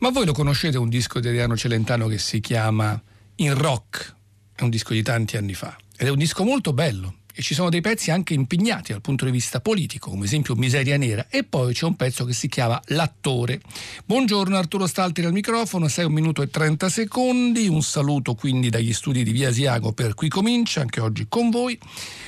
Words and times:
Ma 0.00 0.08
voi 0.10 0.24
lo 0.24 0.32
conoscete 0.32 0.78
un 0.78 0.88
disco 0.88 1.20
di 1.20 1.28
Adriano 1.28 1.58
Celentano 1.58 2.06
che 2.06 2.16
si 2.16 2.40
chiama 2.40 3.00
In 3.36 3.54
Rock? 3.54 4.14
È 4.54 4.62
un 4.62 4.70
disco 4.70 4.94
di 4.94 5.02
tanti 5.02 5.36
anni 5.36 5.52
fa 5.52 5.76
ed 5.94 6.06
è 6.06 6.10
un 6.10 6.16
disco 6.16 6.42
molto 6.42 6.72
bello 6.72 7.16
e 7.40 7.42
ci 7.42 7.54
sono 7.54 7.70
dei 7.70 7.80
pezzi 7.80 8.10
anche 8.10 8.34
impegnati 8.34 8.92
dal 8.92 9.00
punto 9.00 9.24
di 9.24 9.30
vista 9.30 9.60
politico, 9.60 10.10
come 10.10 10.26
esempio 10.26 10.54
Miseria 10.56 10.98
Nera, 10.98 11.26
e 11.30 11.42
poi 11.42 11.72
c'è 11.72 11.86
un 11.86 11.96
pezzo 11.96 12.26
che 12.26 12.34
si 12.34 12.48
chiama 12.48 12.80
L'attore. 12.88 13.62
Buongiorno 14.04 14.58
Arturo 14.58 14.86
Stalti 14.86 15.22
al 15.22 15.32
microfono, 15.32 15.88
6 15.88 16.04
un 16.04 16.12
minuto 16.12 16.42
e 16.42 16.50
30 16.50 16.90
secondi, 16.90 17.66
un 17.66 17.82
saluto 17.82 18.34
quindi 18.34 18.68
dagli 18.68 18.92
studi 18.92 19.22
di 19.22 19.32
Via 19.32 19.48
Asiago 19.48 19.92
per 19.92 20.12
Qui 20.12 20.28
Comincia, 20.28 20.82
anche 20.82 21.00
oggi 21.00 21.26
con 21.30 21.48
voi, 21.48 21.78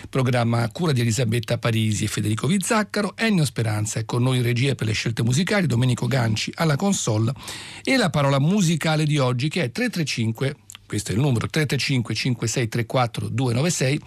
programma 0.09 0.67
cura 0.71 0.93
di 0.93 1.03
Elisabetta 1.03 1.58
Parisi 1.58 2.04
e 2.04 2.08
Federico 2.08 2.46
Vizzaccaro, 2.46 3.13
Ennio 3.14 3.44
Speranza 3.44 4.00
è 4.00 4.07
con 4.07 4.22
noi 4.22 4.39
in 4.39 4.43
regia 4.43 4.75
per 4.75 4.86
le 4.86 4.94
scelte 4.94 5.22
musicali, 5.22 5.67
Domenico 5.67 6.07
Ganci 6.07 6.50
alla 6.54 6.76
console 6.76 7.35
e 7.82 7.99
la 7.99 8.08
parola 8.08 8.40
musicale 8.40 9.04
di 9.04 9.18
oggi 9.18 9.50
che 9.50 9.64
è 9.64 9.71
335 9.71 10.57
questo 10.93 11.13
è 11.13 11.14
il 11.14 11.21
numero 11.21 11.49
335 11.49 12.14
5634 12.14 13.29
296, 13.31 14.01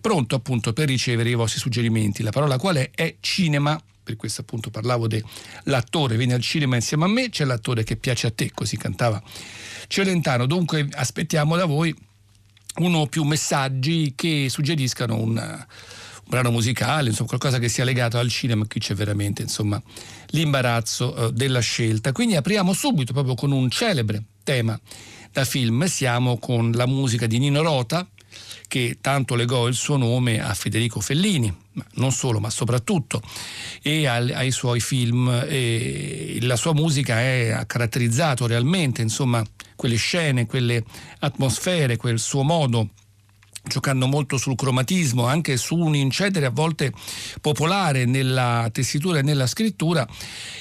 pronto 0.00 0.34
appunto 0.34 0.72
per 0.72 0.88
ricevere 0.88 1.30
i 1.30 1.34
vostri 1.34 1.60
suggerimenti. 1.60 2.24
La 2.24 2.32
parola 2.32 2.58
qual 2.58 2.74
è? 2.78 2.90
È 2.92 3.14
cinema 3.20 3.80
per 4.02 4.16
questo 4.16 4.40
appunto 4.40 4.68
parlavo 4.68 5.06
dell'attore, 5.06 6.16
vieni 6.16 6.32
al 6.32 6.40
cinema 6.40 6.74
insieme 6.74 7.04
a 7.04 7.06
me, 7.06 7.28
c'è 7.28 7.44
l'attore 7.44 7.84
che 7.84 7.94
piace 7.94 8.26
a 8.26 8.32
te, 8.32 8.50
così 8.52 8.76
cantava 8.76 9.22
Celentano. 9.86 10.46
Dunque 10.46 10.88
aspettiamo 10.90 11.54
da 11.54 11.64
voi 11.64 11.94
uno 12.78 12.98
o 12.98 13.06
più 13.06 13.22
messaggi 13.22 14.12
che 14.16 14.48
suggeriscano 14.48 15.14
un, 15.14 15.36
un 15.36 15.66
brano 16.26 16.50
musicale, 16.50 17.10
insomma 17.10 17.28
qualcosa 17.28 17.60
che 17.60 17.68
sia 17.68 17.84
legato 17.84 18.18
al 18.18 18.28
cinema, 18.30 18.66
qui 18.66 18.80
c'è 18.80 18.94
veramente 18.94 19.42
insomma 19.42 19.80
l'imbarazzo 20.30 21.28
eh, 21.28 21.32
della 21.32 21.60
scelta. 21.60 22.10
Quindi 22.10 22.34
apriamo 22.34 22.72
subito 22.72 23.12
proprio 23.12 23.36
con 23.36 23.52
un 23.52 23.70
celebre 23.70 24.24
tema 24.42 24.76
da 25.32 25.44
film 25.46 25.86
siamo 25.86 26.36
con 26.36 26.72
la 26.72 26.86
musica 26.86 27.26
di 27.26 27.38
Nino 27.38 27.62
Rota, 27.62 28.06
che 28.68 28.98
tanto 29.00 29.34
legò 29.34 29.66
il 29.66 29.74
suo 29.74 29.96
nome 29.96 30.42
a 30.42 30.52
Federico 30.52 31.00
Fellini, 31.00 31.54
non 31.94 32.12
solo, 32.12 32.38
ma 32.38 32.50
soprattutto, 32.50 33.22
e 33.82 34.06
ai, 34.06 34.32
ai 34.32 34.50
suoi 34.50 34.80
film. 34.80 35.28
E 35.48 36.38
la 36.42 36.56
sua 36.56 36.74
musica 36.74 37.18
è, 37.18 37.50
ha 37.50 37.64
caratterizzato 37.64 38.46
realmente 38.46 39.00
insomma, 39.00 39.42
quelle 39.74 39.96
scene, 39.96 40.46
quelle 40.46 40.84
atmosfere, 41.20 41.96
quel 41.96 42.18
suo 42.18 42.42
modo 42.42 42.90
giocando 43.62 44.06
molto 44.06 44.36
sul 44.36 44.56
cromatismo, 44.56 45.26
anche 45.26 45.56
su 45.56 45.76
un 45.76 45.94
incedere 45.94 46.46
a 46.46 46.50
volte 46.50 46.92
popolare 47.40 48.04
nella 48.04 48.68
tessitura 48.72 49.20
e 49.20 49.22
nella 49.22 49.46
scrittura, 49.46 50.06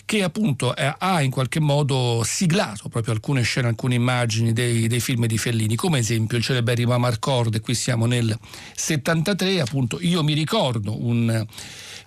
che 0.06 0.24
appunto 0.24 0.76
eh, 0.76 0.94
ha 0.98 1.22
in 1.22 1.32
qualche 1.32 1.60
modo 1.60 2.22
siglato 2.24 2.90
proprio 2.90 3.14
alcune 3.14 3.42
scene, 3.42 3.68
alcune 3.68 3.96
immagini 3.96 4.54
dei, 4.54 4.88
dei 4.88 5.00
film 5.00 5.26
di 5.26 5.38
Fellini, 5.38 5.76
come 5.76 6.00
esempio 6.00 6.38
il 6.38 6.44
celeberrimo 6.44 6.94
Amarcord, 6.94 7.60
qui 7.62 7.74
siamo 7.74 8.06
nel 8.06 8.38
73, 8.76 9.62
appunto 9.62 9.98
io 10.00 10.24
mi 10.24 10.34
ricordo 10.34 11.04
un 11.04 11.46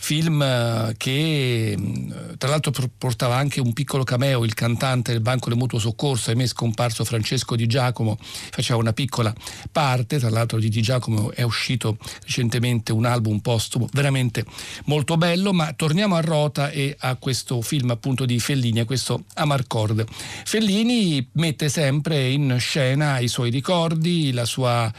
film 0.04 0.42
eh, 0.42 0.94
che 0.98 1.74
mm, 1.78 2.10
tra 2.36 2.50
l'altro 2.50 2.72
portava 2.98 3.36
anche 3.36 3.60
un 3.60 3.72
piccolo 3.72 4.04
cameo, 4.04 4.44
il 4.44 4.52
cantante 4.52 5.12
del 5.12 5.22
Banco 5.22 5.48
del 5.48 5.58
Mutuo 5.58 5.78
Soccorso, 5.78 6.30
ahimè 6.30 6.46
scomparso 6.46 7.04
Francesco 7.04 7.56
Di 7.56 7.66
Giacomo, 7.66 8.18
faceva 8.20 8.78
una 8.78 8.92
piccola 8.92 9.34
parte, 9.72 10.18
tra 10.18 10.28
l'altro 10.28 10.58
di 10.58 10.68
Di 10.68 10.82
Giacomo 10.84 11.32
è 11.32 11.42
uscito 11.42 11.96
recentemente 12.22 12.92
un 12.92 13.06
album 13.06 13.38
postumo 13.38 13.88
veramente 13.92 14.44
molto 14.84 15.16
bello, 15.16 15.52
ma 15.54 15.72
torniamo 15.72 16.14
a 16.14 16.20
Rota 16.20 16.70
e 16.70 16.94
a 16.98 17.16
questo 17.16 17.62
film 17.62 17.90
appunto 17.90 18.26
di 18.26 18.38
Fellini, 18.38 18.80
a 18.80 18.84
questo 18.84 19.24
Amarcord. 19.34 20.04
Fellini 20.44 21.26
mette 21.32 21.70
sempre 21.70 22.28
in 22.28 22.56
scena 22.58 23.18
i 23.18 23.28
suoi 23.28 23.50
ricordi, 23.50 24.30
la 24.32 24.44
sua 24.44 24.92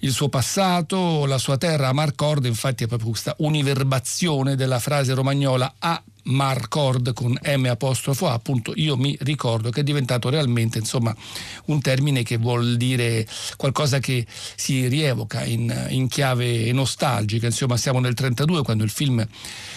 il 0.00 0.12
suo 0.12 0.28
passato, 0.28 1.24
la 1.24 1.38
sua 1.38 1.56
terra. 1.56 1.92
Marcord 1.92 2.44
infatti 2.44 2.84
è 2.84 2.86
proprio 2.86 3.10
questa 3.10 3.34
univerbazione 3.38 4.54
della 4.54 4.78
frase 4.78 5.14
romagnola 5.14 5.76
a 5.78 6.00
Marcord 6.24 7.12
con 7.12 7.38
M 7.42 7.66
apostrofo 7.66 8.28
A, 8.28 8.32
appunto 8.32 8.72
io 8.76 8.96
mi 8.96 9.16
ricordo 9.20 9.70
che 9.70 9.80
è 9.80 9.82
diventato 9.82 10.28
realmente 10.28 10.78
insomma 10.78 11.14
un 11.66 11.80
termine 11.80 12.22
che 12.22 12.36
vuol 12.36 12.76
dire 12.76 13.26
qualcosa 13.56 13.98
che 13.98 14.26
si 14.28 14.86
rievoca 14.88 15.44
in, 15.44 15.86
in 15.90 16.08
chiave 16.08 16.72
nostalgica, 16.72 17.46
insomma 17.46 17.76
siamo 17.76 18.00
nel 18.00 18.14
32 18.14 18.62
quando 18.62 18.84
il 18.84 18.90
film 18.90 19.26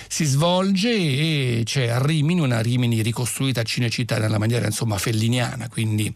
si 0.08 0.24
svolge 0.26 0.90
e 0.90 1.62
c'è 1.66 1.88
a 1.88 2.04
Rimini 2.04 2.40
una 2.40 2.62
Rimini 2.62 3.02
ricostruita 3.02 3.62
a 3.62 3.64
Cinecittà 3.64 4.18
nella 4.18 4.38
maniera 4.38 4.66
insomma 4.66 4.98
felliniana, 4.98 5.68
quindi 5.70 6.14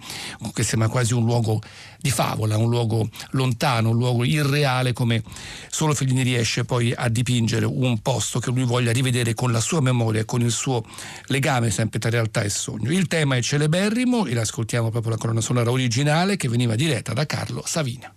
che 0.53 0.63
sembra 0.63 0.87
quasi 0.87 1.13
un 1.13 1.25
luogo 1.25 1.61
di 2.01 2.09
favola, 2.09 2.57
un 2.57 2.69
luogo 2.69 3.07
lontano, 3.31 3.89
un 3.89 3.97
luogo 3.97 4.23
irreale 4.23 4.93
come 4.93 5.23
solo 5.69 5.93
Fellini 5.93 6.23
riesce 6.23 6.65
poi 6.65 6.93
a 6.93 7.07
dipingere 7.09 7.65
un 7.65 7.99
posto 7.99 8.39
che 8.39 8.49
lui 8.49 8.63
voglia 8.63 8.91
rivedere 8.91 9.33
con 9.33 9.51
la 9.51 9.59
sua 9.59 9.81
memoria 9.81 10.25
con 10.25 10.41
il 10.41 10.51
suo 10.51 10.83
legame 11.27 11.69
sempre 11.69 11.99
tra 11.99 12.09
realtà 12.09 12.41
e 12.41 12.49
sogno. 12.49 12.91
Il 12.91 13.07
tema 13.07 13.35
è 13.35 13.41
celeberrimo 13.41 14.25
e 14.25 14.33
l'ascoltiamo 14.33 14.89
proprio 14.89 15.11
la 15.11 15.17
colonna 15.17 15.41
sonora 15.41 15.71
originale 15.71 16.37
che 16.37 16.49
veniva 16.49 16.75
diretta 16.75 17.13
da 17.13 17.25
Carlo 17.25 17.63
Savina. 17.65 18.13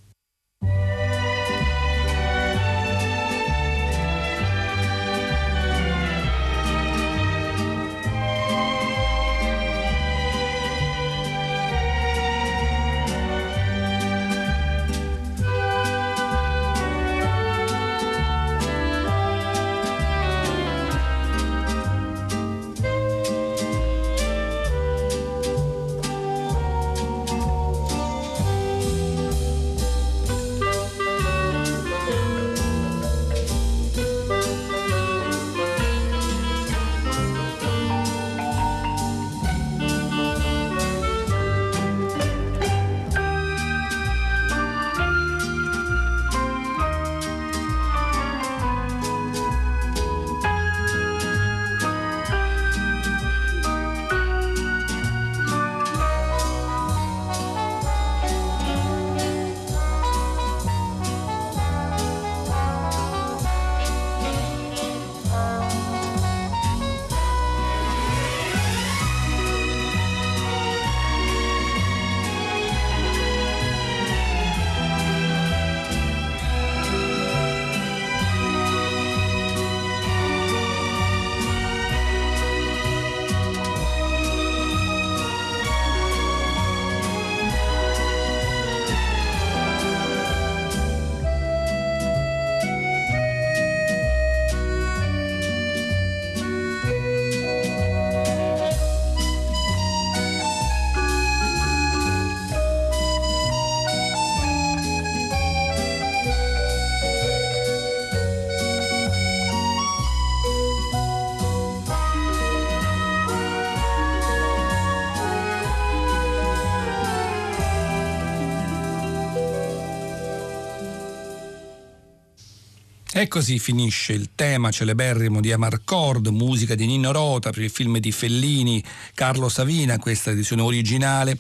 E 123.17 123.29
così 123.29 123.61
finisce 123.61 124.13
il 124.13 124.31
tema 124.35 124.73
celeberrimo 124.73 125.41
di 125.41 125.53
Amarcord, 125.53 126.27
musica 126.27 126.75
di 126.75 126.85
Nino 126.85 127.13
Rota 127.13 127.53
per 127.53 127.63
il 127.63 127.71
film 127.71 127.99
di 127.99 128.11
Fellini, 128.11 128.83
Carlo 129.15 129.49
Savina, 129.49 130.01
questa 130.01 130.33
edizione 130.33 130.63
originale, 130.63 131.39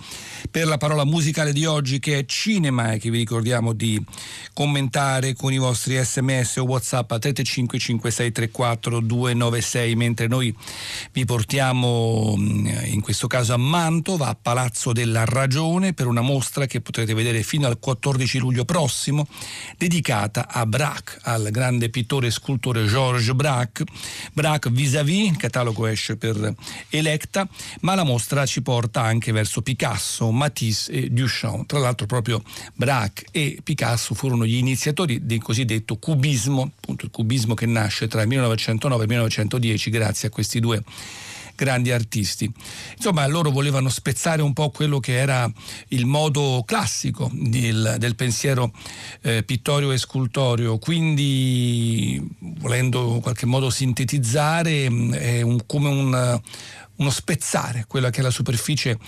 per 0.52 0.68
la 0.68 0.76
parola 0.76 1.04
musicale 1.04 1.52
di 1.52 1.66
oggi 1.66 1.98
che 1.98 2.20
è 2.20 2.24
cinema 2.26 2.92
e 2.92 3.00
che 3.00 3.10
vi 3.10 3.18
ricordiamo 3.18 3.72
di 3.72 4.00
commentare 4.52 5.34
con 5.34 5.52
i 5.52 5.58
vostri 5.58 6.00
sms 6.00 6.58
o 6.58 6.62
whatsapp 6.62 7.10
a 7.10 7.16
3355634 7.16 9.96
mentre 9.96 10.28
noi 10.28 10.56
vi 11.10 11.24
portiamo 11.24 12.36
mm, 12.38 12.66
in 12.84 13.00
questo 13.00 13.26
caso 13.26 13.52
a 13.52 13.56
Mantova, 13.56 14.28
a 14.28 14.36
Palazzo 14.40 14.92
della 14.92 15.24
Ragione, 15.24 15.92
per 15.92 16.06
una 16.06 16.20
mostra 16.20 16.66
che 16.66 16.80
potrete 16.80 17.14
vedere 17.14 17.42
fino 17.42 17.66
al 17.66 17.80
14 17.80 18.38
luglio 18.38 18.64
prossimo, 18.64 19.26
dedicata 19.76 20.46
a 20.48 20.64
Braque, 20.66 21.18
al 21.22 21.48
grande 21.50 21.62
grande 21.64 21.88
pittore 21.88 22.26
e 22.26 22.30
scultore 22.30 22.84
Georges 22.84 23.34
Braque. 23.34 23.86
Braque 24.34 24.70
vis-à-vis, 24.70 25.30
il 25.30 25.36
catalogo 25.38 25.86
esce 25.86 26.16
per 26.16 26.54
Electa, 26.90 27.48
ma 27.80 27.94
la 27.94 28.04
mostra 28.04 28.44
ci 28.44 28.60
porta 28.60 29.00
anche 29.00 29.32
verso 29.32 29.62
Picasso, 29.62 30.30
Matisse 30.30 30.92
e 30.92 31.10
Duchamp. 31.10 31.66
Tra 31.66 31.78
l'altro 31.78 32.06
proprio 32.06 32.42
Braque 32.74 33.26
e 33.30 33.58
Picasso 33.62 34.14
furono 34.14 34.44
gli 34.44 34.56
iniziatori 34.56 35.24
del 35.24 35.40
cosiddetto 35.40 35.96
cubismo, 35.96 36.70
appunto 36.76 37.06
il 37.06 37.10
cubismo 37.10 37.54
che 37.54 37.66
nasce 37.66 38.08
tra 38.08 38.20
il 38.20 38.28
1909 38.28 39.00
e 39.00 39.04
il 39.04 39.10
1910 39.10 39.90
grazie 39.90 40.28
a 40.28 40.30
questi 40.30 40.60
due 40.60 40.82
grandi 41.54 41.90
artisti. 41.90 42.50
Insomma, 42.96 43.26
loro 43.26 43.50
volevano 43.50 43.88
spezzare 43.88 44.42
un 44.42 44.52
po' 44.52 44.70
quello 44.70 45.00
che 45.00 45.16
era 45.18 45.50
il 45.88 46.06
modo 46.06 46.62
classico 46.66 47.30
del, 47.32 47.96
del 47.98 48.14
pensiero 48.14 48.72
eh, 49.22 49.42
pittorio 49.42 49.92
e 49.92 49.98
scultorio, 49.98 50.78
quindi 50.78 52.22
volendo 52.38 53.14
in 53.14 53.20
qualche 53.20 53.46
modo 53.46 53.70
sintetizzare 53.70 54.86
è 55.12 55.42
un, 55.42 55.66
come 55.66 55.88
un 55.88 56.40
uno 56.96 57.10
spezzare 57.10 57.84
quella 57.88 58.10
che 58.10 58.20
è 58.20 58.22
la 58.22 58.30
superficie 58.30 58.98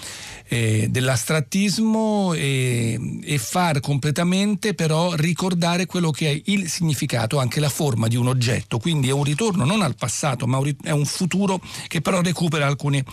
eh, 0.48 0.88
dell'astrattismo 0.90 2.32
e, 2.34 3.20
e, 3.22 3.38
far 3.38 3.80
completamente 3.80 4.74
però 4.74 5.14
ricordare 5.14 5.86
quello 5.86 6.10
che 6.10 6.30
è 6.30 6.42
il 6.46 6.68
significato, 6.68 7.38
anche 7.38 7.60
la 7.60 7.68
forma 7.68 8.08
di 8.08 8.16
un 8.16 8.26
oggetto. 8.26 8.78
Quindi 8.78 9.08
è 9.08 9.12
un 9.12 9.24
ritorno 9.24 9.64
non 9.64 9.82
al 9.82 9.94
passato, 9.94 10.46
ma 10.46 10.60
è 10.82 10.90
un 10.90 11.04
futuro 11.04 11.60
che 11.86 12.00
però 12.00 12.20
recupera 12.20 12.66
alcune 12.66 13.04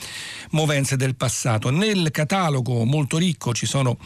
movenze 0.52 0.96
del 0.96 1.16
passato. 1.16 1.70
Nel 1.70 2.10
catalogo 2.12 2.84
molto 2.84 3.18
ricco 3.18 3.54
ci 3.54 3.66
sono 3.66 3.98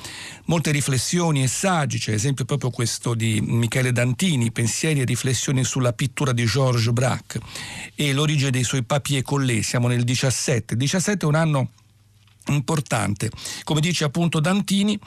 molte 0.45 0.71
riflessioni 0.71 1.43
e 1.43 1.47
saggi, 1.47 1.97
c'è 1.97 2.11
esempio 2.11 2.45
proprio 2.45 2.71
questo 2.71 3.13
di 3.13 3.39
Michele 3.41 3.91
Dantini, 3.91 4.51
Pensieri 4.51 5.01
e 5.01 5.05
riflessioni 5.05 5.63
sulla 5.63 5.93
pittura 5.93 6.33
di 6.33 6.45
Georges 6.45 6.91
Braque 6.91 7.39
e 7.95 8.11
l'origine 8.13 8.51
dei 8.51 8.63
suoi 8.63 8.83
papier 8.83 9.21
collé, 9.21 9.61
siamo 9.61 9.87
nel 9.87 10.03
17 10.03 10.56
17. 10.57 10.75
17 10.75 11.25
è 11.25 11.27
un 11.27 11.36
anno 11.36 11.69
importante. 12.50 13.30
Come 13.65 13.81
dice 13.81 14.06
appunto 14.06 14.39
Dantini, 14.39 14.98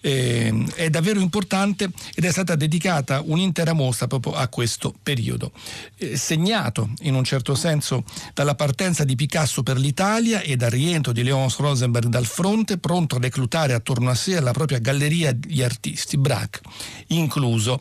eh, 0.00 0.66
è 0.74 0.90
davvero 0.90 1.20
importante 1.20 1.88
ed 2.14 2.24
è 2.24 2.30
stata 2.32 2.56
dedicata 2.56 3.22
un'intera 3.24 3.72
mostra 3.72 4.08
proprio 4.08 4.34
a 4.34 4.48
questo 4.48 4.92
periodo, 5.00 5.52
eh, 5.96 6.16
segnato 6.16 6.90
in 7.02 7.14
un 7.14 7.22
certo 7.22 7.54
senso 7.54 8.02
dalla 8.34 8.56
partenza 8.56 9.04
di 9.04 9.14
Picasso 9.14 9.62
per 9.62 9.78
l'Italia 9.78 10.40
e 10.40 10.56
dal 10.56 10.70
rientro 10.70 11.12
di 11.12 11.22
Leon 11.22 11.48
Rosenberg 11.56 12.08
dal 12.08 12.26
fronte, 12.26 12.78
pronto 12.78 13.14
a 13.14 13.20
reclutare 13.20 13.74
attorno 13.74 14.10
a 14.10 14.16
sé 14.16 14.40
la 14.40 14.52
propria 14.52 14.78
galleria 14.78 15.30
di 15.30 15.62
artisti, 15.62 16.18
Braque 16.18 16.62
incluso 17.08 17.78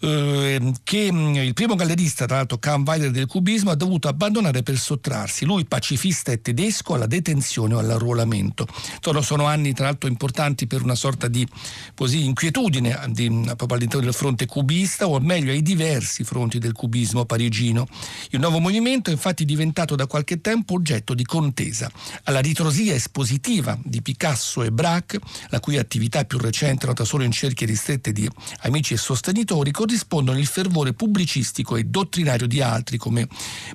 eh, 0.00 0.72
che 0.82 1.12
mm, 1.12 1.34
il 1.36 1.54
primo 1.54 1.74
gallerista, 1.74 2.26
tra 2.26 2.36
l'altro 2.36 2.58
Kahnweiler 2.58 3.10
del 3.10 3.26
cubismo, 3.26 3.70
ha 3.70 3.74
dovuto 3.74 4.08
abbandonare 4.08 4.62
per 4.62 4.78
sottrarsi, 4.78 5.44
lui 5.44 5.64
pacifista 5.64 6.32
e 6.32 6.40
tedesco, 6.40 6.94
alla 6.94 7.06
detenzione 7.06 7.74
o 7.74 7.78
all'arruolamento. 7.78 8.66
Sono, 9.00 9.20
sono 9.22 9.46
anni 9.46 9.72
tra 9.72 9.86
l'altro 9.86 10.08
importanti 10.08 10.66
per 10.66 10.82
una 10.82 10.94
sorta 10.94 11.28
di 11.28 11.46
così, 11.94 12.24
inquietudine 12.24 12.98
di, 13.08 13.28
mm, 13.28 13.44
proprio 13.56 13.74
all'interno 13.74 14.04
del 14.04 14.14
fronte 14.14 14.46
cubista 14.46 15.08
o 15.08 15.18
meglio 15.20 15.50
ai 15.50 15.62
diversi 15.62 16.24
fronti 16.24 16.58
del 16.58 16.72
cubismo 16.72 17.24
parigino. 17.24 17.86
Il 18.30 18.40
nuovo 18.40 18.58
movimento 18.58 19.10
è 19.10 19.12
infatti 19.12 19.44
diventato 19.44 19.96
da 19.96 20.06
qualche 20.06 20.40
tempo 20.40 20.74
oggetto 20.74 21.14
di 21.14 21.24
contesa. 21.24 21.90
Alla 22.24 22.40
ritrosia 22.40 22.94
espositiva 22.94 23.78
di 23.82 24.02
Picasso 24.02 24.62
e 24.62 24.70
Braque, 24.70 25.20
la 25.48 25.60
cui 25.60 25.76
attività 25.78 26.24
più 26.24 26.38
recente 26.38 26.86
nota 26.86 27.04
solo 27.04 27.24
in 27.24 27.32
cerchie 27.32 27.66
ristrette 27.66 28.12
di 28.12 28.28
amici 28.60 28.94
e 28.94 28.96
sostenitori, 28.96 29.70
corrispondono 29.88 30.38
il 30.38 30.46
fervore 30.46 30.92
pubblicistico 30.92 31.76
e 31.76 31.84
dottrinario 31.84 32.46
di 32.46 32.60
altri 32.60 32.98
come 32.98 33.26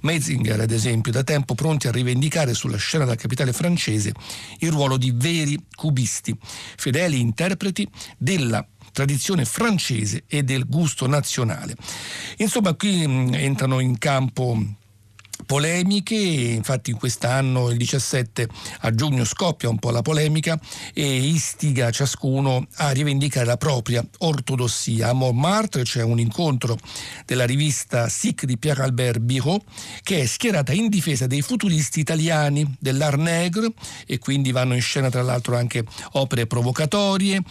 Metzinger, 0.01 0.60
ad 0.60 0.69
esempio, 0.69 1.12
da 1.12 1.24
tempo 1.24 1.56
pronti 1.56 1.88
a 1.88 1.92
rivendicare 1.92 2.54
sulla 2.54 2.77
scena 2.77 3.04
della 3.04 3.18
capitale 3.18 3.51
francese 3.51 4.13
il 4.60 4.71
ruolo 4.71 4.98
di 4.98 5.12
veri 5.12 5.57
cubisti, 5.75 6.38
fedeli 6.77 7.19
interpreti 7.19 7.89
della 8.15 8.65
tradizione 8.92 9.44
francese 9.44 10.25
e 10.27 10.44
del 10.44 10.68
gusto 10.68 11.07
nazionale. 11.07 11.75
Insomma, 12.38 12.75
qui 12.75 13.01
entrano 13.01 13.80
in 13.80 13.98
campo 13.98 14.56
polemiche, 15.45 16.16
infatti 16.16 16.92
in 16.92 16.98
quest'anno 16.98 17.69
il 17.69 17.78
17 17.78 18.48
a 18.81 18.95
giugno 18.95 19.25
scoppia 19.25 19.69
un 19.69 19.78
po' 19.78 19.92
la 19.92 20.01
polemica 20.01 20.60
e 20.94 21.18
istiga 21.18 21.92
ciascuno 21.92 22.68
a 22.75 22.90
rivendicare 22.92 23.45
la 23.45 23.57
propria 23.57 24.06
ortodossia. 24.19 25.10
A 25.10 25.13
Montmartre 25.13 25.84
c'è 25.84 26.01
un 26.01 26.19
incontro 26.19 26.78
della 27.25 27.45
rivista 27.45 28.10
SIC 28.10 28.45
di 28.45 28.57
Pierre 28.57 28.84
Albert 28.84 29.19
Biro 29.19 29.63
che 30.01 30.22
è 30.22 30.25
schierata 30.25 30.72
in 30.74 30.90
difesa 30.90 31.28
dei 31.28 31.42
futuristi 31.42 32.00
italiani 32.00 32.75
dell'Art 32.80 33.18
Negre 33.18 33.74
e 34.06 34.19
quindi 34.19 34.51
vanno 34.51 34.74
in 34.74 34.81
scena 34.81 35.10
tra 35.10 35.22
l'altro 35.22 35.56
anche 35.56 35.84
opere 36.13 36.48
provocatorie. 36.48 37.42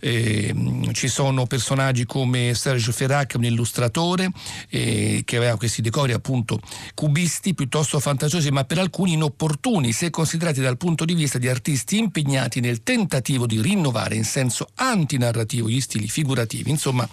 Eh, 0.00 0.54
ci 0.92 1.08
sono 1.08 1.46
personaggi 1.46 2.04
come 2.04 2.54
Serge 2.54 2.92
Ferrac, 2.92 3.34
un 3.36 3.44
illustratore 3.44 4.30
eh, 4.68 5.22
che 5.24 5.36
aveva 5.36 5.56
questi 5.56 5.82
decori 5.82 6.12
appunto 6.12 6.60
cubisti 6.94 7.35
testi 7.36 7.54
piuttosto 7.54 8.00
fantasiosi 8.00 8.50
ma 8.50 8.64
per 8.64 8.78
alcuni 8.78 9.12
inopportuni 9.12 9.92
se 9.92 10.08
considerati 10.08 10.60
dal 10.60 10.78
punto 10.78 11.04
di 11.04 11.14
vista 11.14 11.38
di 11.38 11.48
artisti 11.48 11.98
impegnati 11.98 12.60
nel 12.60 12.82
tentativo 12.82 13.46
di 13.46 13.60
rinnovare 13.60 14.14
in 14.14 14.24
senso 14.24 14.68
antinarrativo 14.74 15.68
gli 15.68 15.80
stili 15.80 16.08
figurativi. 16.08 16.70
Insomma, 16.70 17.06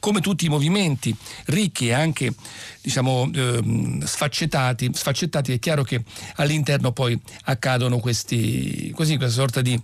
come 0.00 0.20
tutti 0.20 0.46
i 0.46 0.48
movimenti 0.48 1.14
ricchi 1.46 1.88
e 1.88 1.92
anche 1.92 2.32
diciamo 2.80 3.30
eh, 3.32 3.98
sfaccettati, 4.04 4.90
sfaccettati, 4.92 5.52
è 5.52 5.58
chiaro 5.58 5.84
che 5.84 6.02
all'interno 6.36 6.90
poi 6.92 7.18
accadono 7.44 7.98
questi, 7.98 8.90
così, 8.94 9.16
questa 9.16 9.40
sorta 9.40 9.60
di 9.60 9.80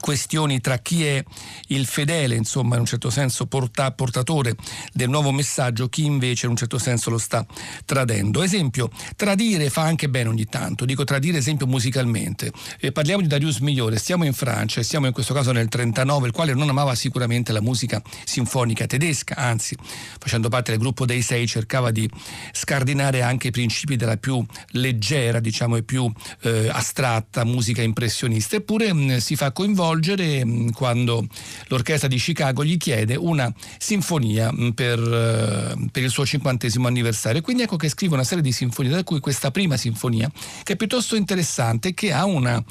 questioni 0.00 0.60
tra 0.60 0.78
chi 0.78 1.04
è 1.04 1.24
il 1.68 1.86
fedele, 1.86 2.34
insomma, 2.34 2.74
in 2.74 2.80
un 2.80 2.86
certo 2.86 3.10
senso 3.10 3.46
porta, 3.46 3.90
portatore 3.92 4.54
del 4.92 5.08
nuovo 5.08 5.32
messaggio, 5.32 5.88
chi 5.88 6.04
invece 6.04 6.46
in 6.46 6.52
un 6.52 6.56
certo 6.56 6.78
senso 6.78 7.10
lo 7.10 7.18
sta 7.18 7.46
tradendo. 7.84 8.42
Esempio, 8.42 8.90
tradire 9.16 9.70
fa 9.70 9.82
anche 9.82 10.08
bene 10.08 10.28
ogni 10.28 10.46
tanto, 10.46 10.84
dico 10.84 11.04
tradire 11.04 11.38
esempio 11.38 11.66
musicalmente. 11.66 12.52
Eh, 12.80 12.92
parliamo 12.92 13.22
di 13.22 13.28
Darius 13.28 13.58
Migliore, 13.58 13.98
stiamo 13.98 14.24
in 14.24 14.32
Francia, 14.32 14.82
stiamo 14.82 15.06
in 15.06 15.12
questo 15.12 15.34
caso 15.34 15.52
nel 15.52 15.68
39, 15.68 16.26
il 16.26 16.32
quale 16.32 16.54
non 16.54 16.68
amava 16.68 16.94
sicuramente 16.94 17.52
la 17.52 17.60
musica 17.60 18.02
sinfonica 18.24 18.86
tedesca, 18.86 19.36
anzi, 19.36 19.76
facendo 20.18 20.48
parte 20.48 20.72
del 20.72 20.80
gruppo 20.80 21.06
dei 21.06 21.22
sei, 21.22 21.46
cercava 21.46 21.90
di 21.90 22.08
scardinare 22.52 23.22
anche 23.22 23.48
i 23.48 23.50
principi 23.50 23.96
della 23.96 24.16
più 24.16 24.44
leggera, 24.72 25.40
diciamo, 25.40 25.76
e 25.76 25.82
più 25.82 26.10
eh, 26.42 26.68
astratta 26.70 27.44
musica 27.44 27.82
impressionista, 27.82 28.56
eppure 28.56 28.92
mh, 28.92 29.18
si 29.18 29.36
fa 29.36 29.52
coinvolgere 29.52 29.67
coinvolgere 29.68 30.44
mm, 30.44 30.68
quando 30.70 31.26
l'orchestra 31.68 32.08
di 32.08 32.16
Chicago 32.16 32.64
gli 32.64 32.76
chiede 32.76 33.16
una 33.16 33.52
sinfonia 33.78 34.50
mm, 34.52 34.70
per, 34.70 34.98
eh, 34.98 35.88
per 35.90 36.02
il 36.02 36.10
suo 36.10 36.24
cinquantesimo 36.24 36.86
anniversario. 36.86 37.42
Quindi 37.42 37.62
ecco 37.62 37.76
che 37.76 37.88
scrive 37.88 38.14
una 38.14 38.24
serie 38.24 38.42
di 38.42 38.52
sinfonie, 38.52 38.90
da 38.90 39.04
cui 39.04 39.20
questa 39.20 39.50
prima 39.50 39.76
sinfonia, 39.76 40.30
che 40.62 40.72
è 40.72 40.76
piuttosto 40.76 41.16
interessante, 41.16 41.94
che 41.94 42.12
ha 42.12 42.24
una, 42.24 42.62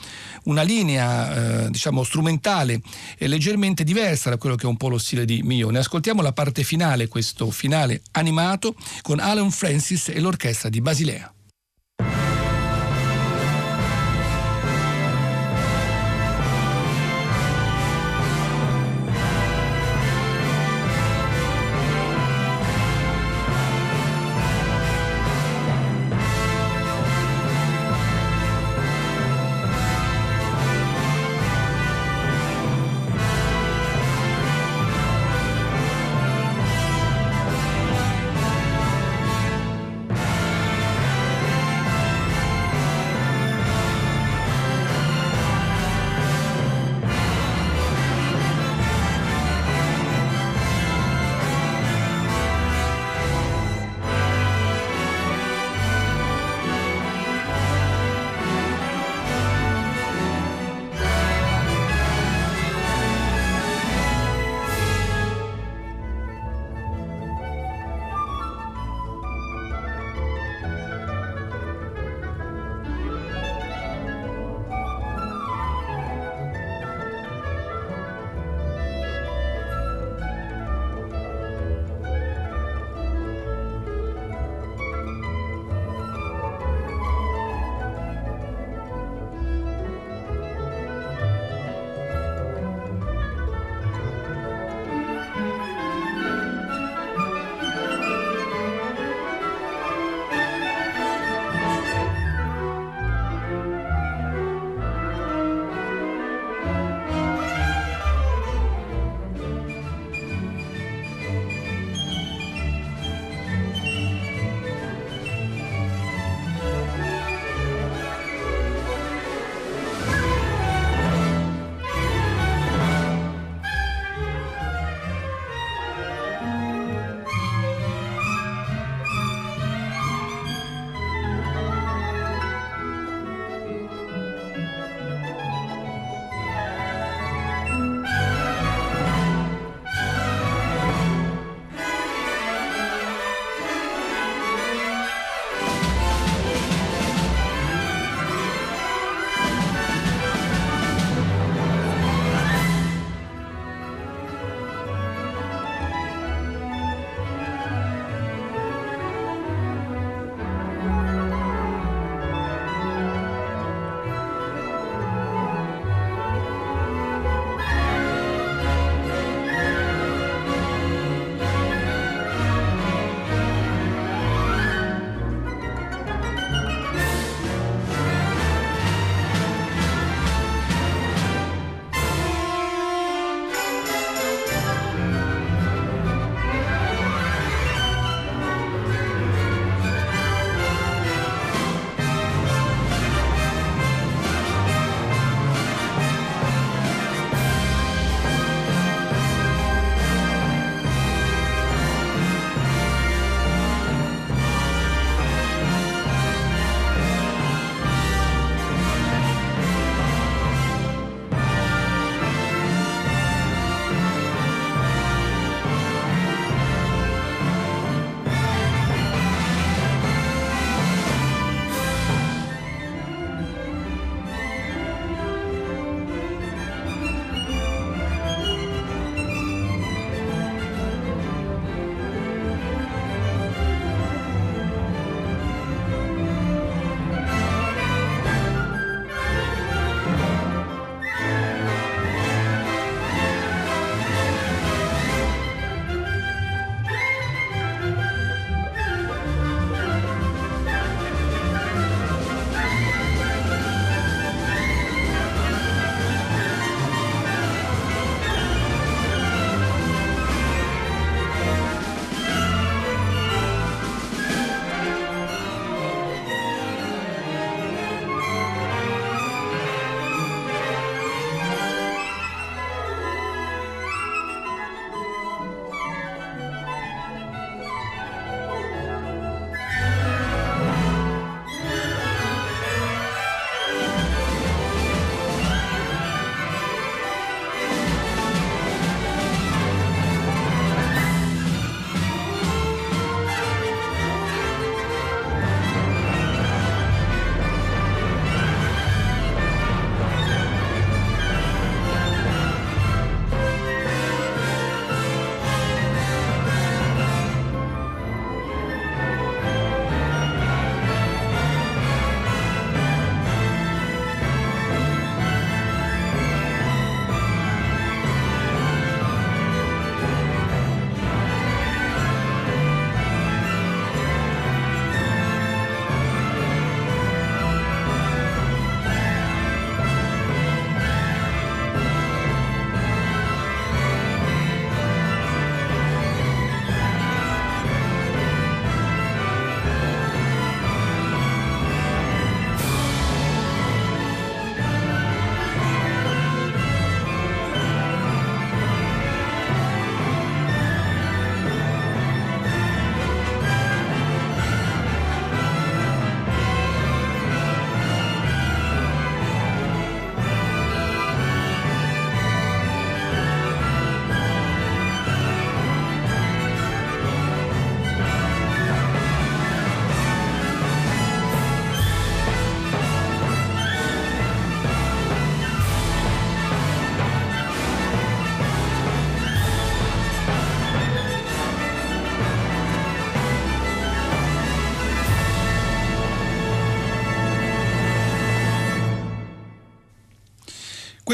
una 0.45 0.61
linea 0.63 1.65
eh, 1.65 1.69
diciamo 1.69 2.03
strumentale 2.03 2.81
leggermente 3.19 3.83
diversa 3.83 4.29
da 4.29 4.37
quello 4.37 4.55
che 4.55 4.65
è 4.65 4.69
un 4.69 4.77
po' 4.77 4.89
lo 4.89 4.97
stile 4.97 5.25
di 5.25 5.41
Mione. 5.43 5.79
Ascoltiamo 5.79 6.21
la 6.21 6.33
parte 6.33 6.63
finale, 6.63 7.07
questo 7.07 7.51
finale 7.51 8.01
animato, 8.11 8.75
con 9.01 9.19
Alan 9.19 9.51
Francis 9.51 10.09
e 10.09 10.19
l'orchestra 10.19 10.69
di 10.69 10.81
Basilea. 10.81 11.31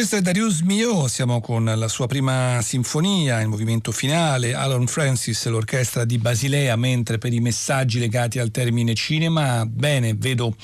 Questo 0.04 0.20
è 0.20 0.34
Darius 0.34 0.60
Mio, 0.64 1.08
siamo 1.08 1.40
con 1.40 1.64
la 1.64 1.88
sua 1.88 2.08
prima 2.08 2.60
sinfonia, 2.62 3.40
il 3.40 3.48
movimento 3.48 3.94
finale, 3.94 4.54
Alan 4.54 4.86
Francis, 4.86 5.46
l'orchestra 5.46 6.04
di 6.04 6.18
Basilea, 6.18 6.76
mentre 6.76 7.18
per 7.18 7.32
i 7.32 7.40
messaggi 7.40 8.00
legati 8.00 8.38
al 8.38 8.52
termine 8.52 8.96
cinema, 8.96 9.66
bene, 9.66 10.14
vedo 10.14 10.58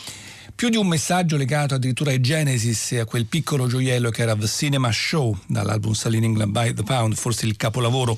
più 0.53 0.67
di 0.67 0.75
un 0.75 0.87
messaggio 0.87 1.37
legato 1.37 1.75
addirittura 1.75 2.11
ai 2.11 2.19
Genesis 2.19 2.91
e 2.91 2.99
a 2.99 3.05
quel 3.05 3.27
piccolo 3.27 3.65
gioiello 3.65 4.09
che 4.09 4.23
era 4.23 4.35
The 4.35 4.45
Cinema 4.45 4.91
Show 4.91 5.37
dall'album 5.47 5.93
Selling 5.93 6.25
England 6.25 6.51
by 6.51 6.73
the 6.73 6.83
Pound, 6.83 7.15
forse 7.15 7.45
il 7.45 7.55
capolavoro 7.55 8.17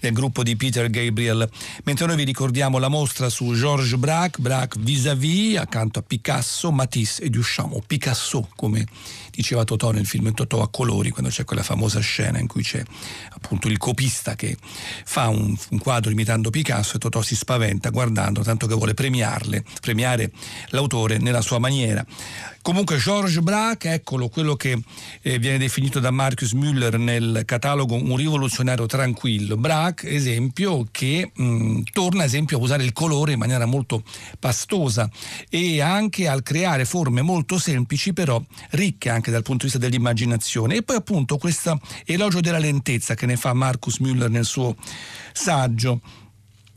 del 0.00 0.12
gruppo 0.12 0.42
di 0.42 0.56
Peter 0.56 0.88
Gabriel. 0.90 1.48
Mentre 1.84 2.06
noi 2.06 2.16
vi 2.16 2.24
ricordiamo 2.24 2.78
la 2.78 2.88
mostra 2.88 3.28
su 3.28 3.54
Georges 3.54 3.96
Braque, 3.96 4.42
Braque 4.42 4.80
vis-à-vis, 4.82 5.56
accanto 5.56 5.98
a 5.98 6.02
Picasso, 6.02 6.72
Matisse 6.72 7.22
e 7.22 7.30
Duchamp, 7.30 7.74
o 7.74 7.82
Picasso 7.86 8.48
come 8.56 8.86
diceva 9.30 9.64
Totò 9.64 9.90
nel 9.90 10.06
film 10.06 10.32
Totò 10.32 10.62
a 10.62 10.68
colori, 10.68 11.10
quando 11.10 11.30
c'è 11.30 11.44
quella 11.44 11.62
famosa 11.62 12.00
scena 12.00 12.38
in 12.38 12.46
cui 12.46 12.62
c'è 12.62 12.82
appunto 13.30 13.68
il 13.68 13.78
copista 13.78 14.34
che 14.34 14.56
fa 15.04 15.28
un, 15.28 15.56
un 15.70 15.78
quadro 15.78 16.10
imitando 16.10 16.50
Picasso 16.50 16.96
e 16.96 16.98
Totò 16.98 17.22
si 17.22 17.36
spaventa 17.36 17.90
guardando, 17.90 18.42
tanto 18.42 18.66
che 18.66 18.74
vuole 18.74 18.94
premiarle, 18.94 19.64
premiare 19.80 20.32
l'autore 20.68 21.18
nella 21.18 21.40
sua 21.40 21.58
maniera. 21.58 22.04
Comunque 22.62 22.98
Georges 22.98 23.40
Braque, 23.40 23.94
eccolo, 23.94 24.28
quello 24.28 24.54
che 24.54 24.78
eh, 25.22 25.38
viene 25.38 25.56
definito 25.56 25.98
da 25.98 26.10
Marcus 26.10 26.52
Müller 26.52 26.98
nel 26.98 27.42
catalogo 27.46 27.94
un 27.94 28.16
rivoluzionario 28.16 28.84
tranquillo. 28.84 29.56
Braque, 29.56 30.10
esempio, 30.10 30.86
che 30.90 31.30
mh, 31.34 31.80
torna 31.92 32.24
esempio 32.24 32.58
a 32.58 32.60
usare 32.60 32.84
il 32.84 32.92
colore 32.92 33.32
in 33.32 33.38
maniera 33.38 33.64
molto 33.64 34.02
pastosa 34.38 35.08
e 35.48 35.80
anche 35.80 36.28
al 36.28 36.42
creare 36.42 36.84
forme 36.84 37.22
molto 37.22 37.58
semplici 37.58 38.12
però 38.12 38.42
ricche 38.72 39.08
anche 39.08 39.30
dal 39.30 39.42
punto 39.42 39.64
di 39.64 39.72
vista 39.72 39.78
dell'immaginazione. 39.78 40.76
E 40.76 40.82
poi 40.82 40.96
appunto 40.96 41.38
questo 41.38 41.80
elogio 42.04 42.40
della 42.40 42.58
lentezza 42.58 43.14
che 43.14 43.24
ne 43.24 43.36
fa 43.36 43.54
Marcus 43.54 44.00
Müller 44.00 44.28
nel 44.28 44.44
suo 44.44 44.76
saggio. 45.32 46.00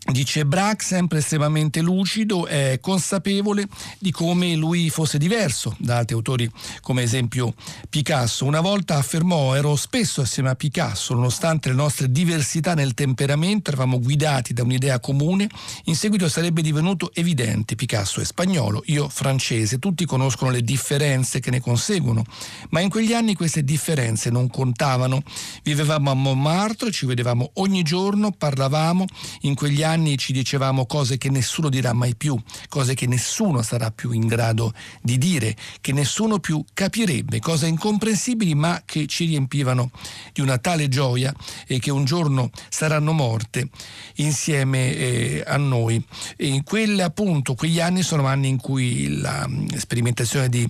Dice 0.05 0.45
Braque, 0.45 0.83
sempre 0.83 1.19
estremamente 1.19 1.79
lucido, 1.79 2.45
è 2.45 2.77
consapevole 2.81 3.67
di 3.99 4.11
come 4.11 4.53
lui 4.53 4.89
fosse 4.89 5.17
diverso 5.17 5.73
da 5.79 5.97
altri 5.97 6.13
autori, 6.13 6.51
come 6.81 7.03
esempio 7.03 7.53
Picasso. 7.89 8.43
Una 8.43 8.59
volta 8.59 8.97
affermò, 8.97 9.55
ero 9.55 9.77
spesso 9.77 10.19
assieme 10.19 10.49
a 10.49 10.55
Picasso, 10.55 11.13
nonostante 11.13 11.69
le 11.69 11.75
nostre 11.75 12.11
diversità 12.11 12.73
nel 12.73 12.93
temperamento, 12.93 13.71
eravamo 13.71 13.97
guidati 14.01 14.53
da 14.53 14.63
un'idea 14.63 14.99
comune. 14.99 15.47
In 15.85 15.95
seguito 15.95 16.27
sarebbe 16.27 16.61
divenuto 16.61 17.11
evidente, 17.13 17.75
Picasso 17.75 18.19
è 18.19 18.25
spagnolo, 18.25 18.83
io 18.87 19.07
francese, 19.07 19.79
tutti 19.79 20.05
conoscono 20.05 20.51
le 20.51 20.63
differenze 20.63 21.39
che 21.39 21.49
ne 21.49 21.61
conseguono, 21.61 22.25
ma 22.71 22.81
in 22.81 22.89
quegli 22.89 23.13
anni 23.13 23.35
queste 23.35 23.63
differenze 23.63 24.29
non 24.29 24.49
contavano. 24.49 25.23
Vivevamo 25.63 26.11
a 26.11 26.13
Montmartre, 26.13 26.91
ci 26.91 27.05
vedevamo 27.05 27.51
ogni 27.55 27.83
giorno, 27.83 28.31
parlavamo, 28.31 29.05
in 29.41 29.55
quegli 29.55 29.81
anni 29.81 29.91
anni 29.93 30.17
ci 30.17 30.33
dicevamo 30.33 30.85
cose 30.85 31.17
che 31.17 31.29
nessuno 31.29 31.69
dirà 31.69 31.93
mai 31.93 32.15
più, 32.15 32.37
cose 32.67 32.95
che 32.95 33.07
nessuno 33.07 33.61
sarà 33.61 33.91
più 33.91 34.11
in 34.11 34.27
grado 34.27 34.73
di 35.01 35.17
dire, 35.17 35.55
che 35.81 35.93
nessuno 35.93 36.39
più 36.39 36.63
capirebbe, 36.73 37.39
cose 37.39 37.67
incomprensibili 37.67 38.55
ma 38.55 38.81
che 38.85 39.05
ci 39.05 39.25
riempivano 39.25 39.91
di 40.33 40.41
una 40.41 40.57
tale 40.57 40.87
gioia 40.87 41.33
e 41.67 41.79
che 41.79 41.91
un 41.91 42.05
giorno 42.05 42.49
saranno 42.69 43.13
morte 43.13 43.69
insieme 44.15 44.95
eh, 44.95 45.43
a 45.45 45.57
noi. 45.57 46.03
E 46.35 46.47
in 46.47 46.63
quelle 46.63 47.03
appunto, 47.03 47.53
quegli 47.53 47.79
anni 47.79 48.01
sono 48.01 48.25
anni 48.25 48.47
in 48.47 48.57
cui 48.57 49.19
la 49.19 49.45
mm, 49.47 49.67
sperimentazione 49.77 50.49
di 50.49 50.67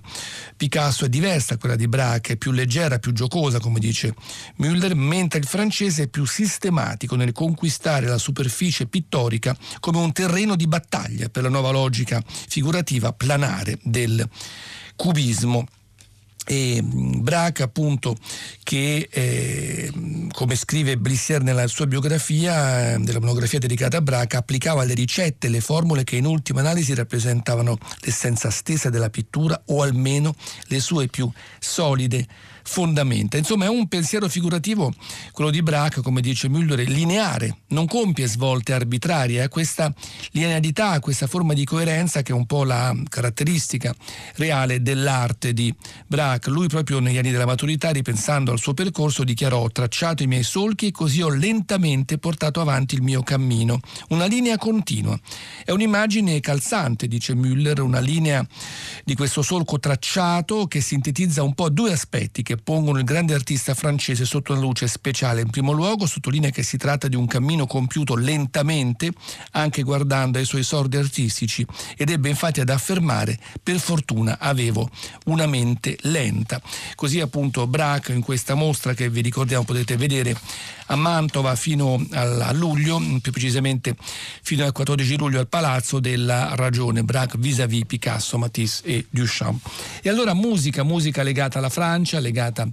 Picasso 0.57 1.05
è 1.05 1.09
diversa, 1.09 1.57
quella 1.57 1.75
di 1.75 1.87
Braque 1.87 2.33
è 2.33 2.37
più 2.37 2.51
leggera, 2.51 2.99
più 2.99 3.13
giocosa, 3.13 3.59
come 3.59 3.79
dice 3.79 4.13
Müller, 4.59 4.95
mentre 4.95 5.39
il 5.39 5.45
francese 5.45 6.03
è 6.03 6.07
più 6.07 6.25
sistematico 6.25 7.15
nel 7.15 7.31
conquistare 7.31 8.07
la 8.07 8.17
superficie 8.17 8.85
pittorica 8.85 9.11
storica 9.13 9.55
come 9.79 9.99
un 9.99 10.11
terreno 10.11 10.55
di 10.55 10.65
battaglia 10.65 11.29
per 11.29 11.43
la 11.43 11.49
nuova 11.49 11.69
logica 11.69 12.23
figurativa 12.25 13.13
planare 13.13 13.77
del 13.83 14.27
cubismo. 14.95 15.67
E 16.45 16.81
Braque 16.83 17.63
appunto 17.63 18.17
che 18.63 19.07
eh, 19.09 19.89
come 20.33 20.55
scrive 20.55 20.97
Blissier 20.97 21.41
nella 21.41 21.67
sua 21.67 21.87
biografia 21.87 22.97
della 22.97 23.21
monografia 23.21 23.59
dedicata 23.59 23.97
a 23.97 24.01
Braque 24.01 24.37
applicava 24.37 24.83
le 24.83 24.93
ricette 24.93 25.47
le 25.47 25.61
formule 25.61 26.03
che 26.03 26.17
in 26.17 26.25
ultima 26.25 26.59
analisi 26.59 26.93
rappresentavano 26.93 27.77
l'essenza 27.99 28.49
stessa 28.49 28.89
della 28.89 29.09
pittura 29.09 29.61
o 29.67 29.83
almeno 29.83 30.35
le 30.67 30.81
sue 30.81 31.07
più 31.07 31.31
solide 31.59 32.27
fondamenta. 32.63 33.37
Insomma, 33.37 33.65
è 33.65 33.69
un 33.69 33.87
pensiero 33.87 34.27
figurativo, 34.27 34.93
quello 35.31 35.49
di 35.49 35.61
Braque, 35.61 36.01
come 36.01 36.21
dice 36.21 36.47
Müller, 36.47 36.85
lineare, 36.87 37.57
non 37.67 37.87
compie 37.87 38.27
svolte 38.27 38.73
arbitrarie, 38.73 39.41
ha 39.41 39.49
questa 39.49 39.93
linearità, 40.31 40.99
questa 40.99 41.27
forma 41.27 41.53
di 41.53 41.65
coerenza 41.65 42.21
che 42.21 42.31
è 42.31 42.35
un 42.35 42.45
po' 42.45 42.63
la 42.63 42.95
caratteristica 43.09 43.93
reale 44.35 44.81
dell'arte 44.81 45.53
di 45.53 45.73
Braque. 46.07 46.51
Lui 46.51 46.67
proprio 46.67 46.99
negli 46.99 47.17
anni 47.17 47.31
della 47.31 47.45
maturità, 47.45 47.91
ripensando 47.91 48.51
al 48.51 48.59
suo 48.59 48.73
percorso, 48.73 49.23
dichiarò 49.23 49.61
ho 49.61 49.71
tracciato 49.71 50.23
i 50.23 50.27
miei 50.27 50.43
solchi 50.43 50.87
e 50.87 50.91
così 50.91 51.21
ho 51.21 51.29
lentamente 51.29 52.17
portato 52.17 52.61
avanti 52.61 52.95
il 52.95 53.01
mio 53.01 53.21
cammino. 53.23 53.79
Una 54.09 54.25
linea 54.25 54.57
continua. 54.57 55.19
È 55.63 55.71
un'immagine 55.71 56.39
calzante, 56.39 57.07
dice 57.07 57.33
Müller, 57.33 57.79
una 57.79 57.99
linea 57.99 58.45
di 59.03 59.15
questo 59.15 59.41
solco 59.41 59.79
tracciato 59.79 60.67
che 60.67 60.81
sintetizza 60.81 61.43
un 61.43 61.53
po' 61.53 61.69
due 61.69 61.91
aspetti 61.91 62.43
che 62.43 62.52
che 62.53 62.61
pongono 62.61 62.99
il 62.99 63.03
grande 63.03 63.33
artista 63.33 63.73
francese 63.73 64.25
sotto 64.25 64.51
una 64.51 64.61
luce 64.61 64.87
speciale. 64.87 65.41
In 65.41 65.49
primo 65.49 65.71
luogo 65.71 66.05
sottolinea 66.05 66.51
che 66.51 66.61
si 66.61 66.77
tratta 66.77 67.07
di 67.07 67.15
un 67.15 67.25
cammino 67.25 67.65
compiuto 67.65 68.15
lentamente, 68.15 69.11
anche 69.51 69.81
guardando 69.81 70.37
ai 70.37 70.45
suoi 70.45 70.63
sordi 70.63 70.97
artistici, 70.97 71.65
ed 71.97 72.09
ebbe 72.09 72.29
infatti 72.29 72.59
ad 72.59 72.69
affermare 72.69 73.39
per 73.61 73.79
fortuna 73.79 74.37
avevo 74.39 74.89
una 75.25 75.47
mente 75.47 75.97
lenta. 76.01 76.61
Così 76.95 77.19
appunto 77.19 77.65
Braque 77.65 78.13
in 78.13 78.21
questa 78.21 78.53
mostra 78.53 78.93
che 78.93 79.09
vi 79.09 79.21
ricordiamo 79.21 79.63
potete 79.63 79.97
vedere 79.97 80.37
a 80.93 80.95
Mantova 80.95 81.55
fino 81.55 82.03
a 82.11 82.51
luglio, 82.53 83.01
più 83.21 83.31
precisamente 83.31 83.95
fino 84.41 84.63
al 84.63 84.71
14 84.71 85.17
luglio 85.17 85.39
al 85.39 85.47
Palazzo 85.47 85.99
della 85.99 86.53
Ragione, 86.55 87.03
Braque 87.03 87.39
vis-à-vis 87.39 87.85
Picasso, 87.85 88.37
Matisse 88.37 88.83
e 88.85 89.05
Duchamp. 89.09 89.67
E 90.01 90.09
allora 90.09 90.33
musica, 90.33 90.83
musica 90.83 91.23
legata 91.23 91.57
alla 91.57 91.69
Francia, 91.69 92.19
legata 92.19 92.67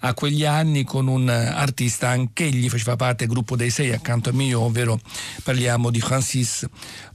a 0.00 0.14
quegli 0.14 0.44
anni 0.44 0.84
con 0.84 1.08
un 1.08 1.28
artista, 1.28 2.10
anch'egli 2.10 2.68
faceva 2.68 2.96
parte 2.96 3.24
del 3.24 3.34
gruppo 3.34 3.56
dei 3.56 3.70
sei 3.70 3.92
accanto 3.92 4.30
a 4.30 4.32
me, 4.32 4.54
ovvero 4.54 5.00
parliamo 5.42 5.90
di 5.90 6.00
Francis 6.00 6.66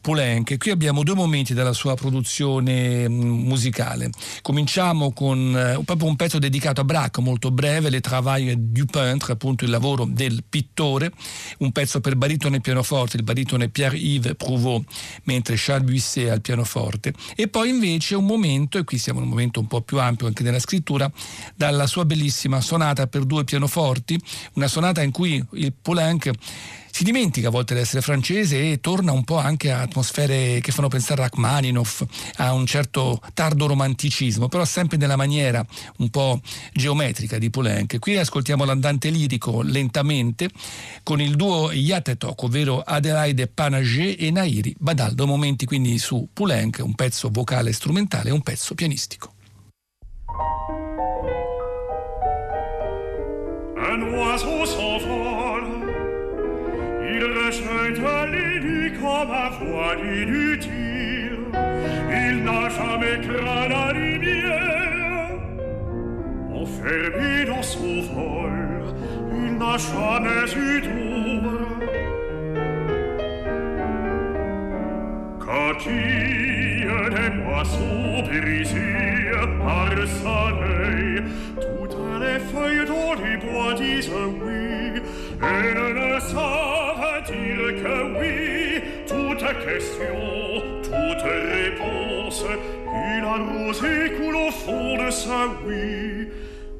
Poulenc. 0.01 0.57
Qui 0.57 0.71
abbiamo 0.71 1.03
due 1.03 1.15
momenti 1.15 1.53
della 1.53 1.73
sua 1.73 1.95
produzione 1.95 3.07
mm, 3.07 3.47
musicale. 3.47 4.09
Cominciamo 4.41 5.11
con 5.11 5.55
eh, 5.55 5.81
proprio 5.83 6.07
un 6.07 6.15
pezzo 6.15 6.39
dedicato 6.39 6.81
a 6.81 6.83
Braque, 6.83 7.21
molto 7.21 7.51
breve, 7.51 7.89
Le 7.89 8.01
Travail 8.01 8.57
du 8.57 8.85
Peintre, 8.85 9.33
appunto 9.33 9.63
il 9.63 9.69
lavoro 9.69 10.05
del 10.05 10.43
pittore, 10.47 11.11
un 11.59 11.71
pezzo 11.71 12.01
per 12.01 12.15
baritone 12.15 12.57
e 12.57 12.61
pianoforte, 12.61 13.17
il 13.17 13.23
baritone 13.23 13.69
Pierre-Yves 13.69 14.35
Prouveau, 14.35 14.83
mentre 15.23 15.55
Charles 15.57 15.85
Buisset 15.85 16.29
al 16.29 16.41
pianoforte. 16.41 17.13
E 17.35 17.47
poi 17.47 17.69
invece 17.69 18.15
un 18.15 18.25
momento, 18.25 18.77
e 18.77 18.83
qui 18.83 18.97
siamo 18.97 19.19
in 19.19 19.25
un 19.25 19.31
momento 19.31 19.59
un 19.59 19.67
po' 19.67 19.81
più 19.81 19.99
ampio 19.99 20.27
anche 20.27 20.43
nella 20.43 20.59
scrittura, 20.59 21.11
dalla 21.55 21.87
sua 21.87 22.05
bellissima 22.05 22.61
sonata 22.61 23.07
per 23.07 23.25
due 23.25 23.43
pianoforti, 23.43 24.19
una 24.53 24.67
sonata 24.67 25.01
in 25.01 25.11
cui 25.11 25.43
il 25.53 25.73
Poulenc 25.73 26.31
si 26.99 27.05
dimentica 27.05 27.47
a 27.47 27.51
volte 27.51 27.75
di 27.75 27.79
essere 27.79 28.01
francese 28.01 28.71
e 28.71 28.81
torna 28.81 29.13
un 29.13 29.23
po' 29.23 29.37
anche 29.37 29.71
a 29.71 29.79
atmosfere 29.79 30.59
che 30.59 30.73
fanno 30.73 30.89
pensare 30.89 31.21
a 31.21 31.23
Rachmaninoff, 31.23 32.03
a 32.35 32.51
un 32.51 32.65
certo 32.65 33.21
tardo 33.33 33.67
romanticismo, 33.67 34.49
però 34.49 34.65
sempre 34.65 34.97
nella 34.97 35.15
maniera 35.15 35.65
un 35.99 36.09
po' 36.09 36.41
geometrica 36.73 37.37
di 37.37 37.49
Poulenc. 37.49 37.99
Qui 37.99 38.17
ascoltiamo 38.17 38.65
l'andante 38.65 39.11
lirico 39.11 39.61
lentamente 39.61 40.49
con 41.01 41.21
il 41.21 41.37
duo 41.37 41.71
Yatetok, 41.71 42.43
ovvero 42.43 42.81
Adelaide 42.81 43.47
Panager 43.47 44.15
e 44.19 44.29
Nairi 44.29 44.75
Badaldo, 44.77 45.25
momenti 45.25 45.65
quindi 45.65 45.97
su 45.99 46.27
Poulenc, 46.33 46.81
un 46.83 46.95
pezzo 46.95 47.29
vocale 47.31 47.71
strumentale 47.71 48.27
e 48.27 48.33
un 48.33 48.41
pezzo 48.41 48.75
pianistico. 48.75 49.35
Un 53.77 54.13
oiseau 54.15 54.65
s'envole 54.65 55.28
Il 57.21 58.05
à 58.05 58.25
l'élu 58.27 58.93
comme 58.93 59.31
à 59.31 59.49
voix 59.59 59.95
inutile. 60.01 61.39
Il 62.09 62.43
n'a 62.45 62.69
jamais 62.69 63.19
craint 63.25 63.67
la 63.67 63.91
lumière. 63.91 65.31
Enfermé 66.53 67.45
dans 67.45 67.61
son 67.61 68.01
vol, 68.13 68.95
il 69.33 69.57
n'a 69.57 69.75
jamais 69.77 70.51
eu 70.55 70.81
d'ombre. 70.81 71.69
Il 75.85 76.87
des 77.09 77.35
moissons 77.37 78.21
brisées 78.23 79.31
par 79.59 79.89
sa 80.07 80.51
l'œil, 80.59 81.23
toutes 81.55 81.97
les 82.21 82.39
feuilles 82.39 82.85
doit 82.85 83.73
dire 83.75 84.11
oui 84.41 85.01
et 85.41 85.93
ne 85.93 86.19
savent 86.19 86.88
dire 87.21 87.83
que 87.83 88.19
oui, 88.19 88.81
toute 89.07 89.45
question, 89.65 90.19
toute 90.83 91.23
réponse, 91.23 92.45
il 92.47 93.23
une 93.23 93.65
rosée 93.65 94.11
coule 94.17 94.35
au 94.35 94.51
fond 94.51 94.97
de 95.03 95.09
sa 95.09 95.47
oui. 95.65 96.27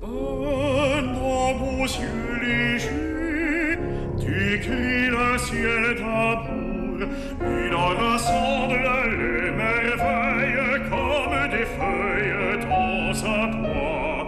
Un 0.02 1.02
dans 1.02 1.54
vos 1.54 1.84
yeux 1.84 2.40
légers, 2.42 3.78
décrit 4.18 5.08
le 5.08 5.38
ciel 5.38 5.96
d'amour, 5.96 7.08
il 7.42 7.74
en 7.76 7.90
rassemble 7.96 8.90
les 9.20 9.52
merveilles 9.52 10.82
comme 10.90 11.50
des 11.52 11.68
feuilles 11.78 12.60
dans 12.70 13.14
sa 13.14 13.48
bois, 13.48 14.28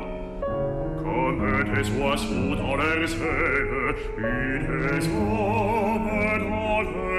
comme 1.04 1.64
des 1.74 1.90
oiseaux 2.00 2.56
dans 2.56 2.76
leurs 2.76 3.14
ailes, 3.14 3.96
une 4.18 4.92
oiseaux 4.94 5.61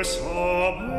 some 0.05 0.92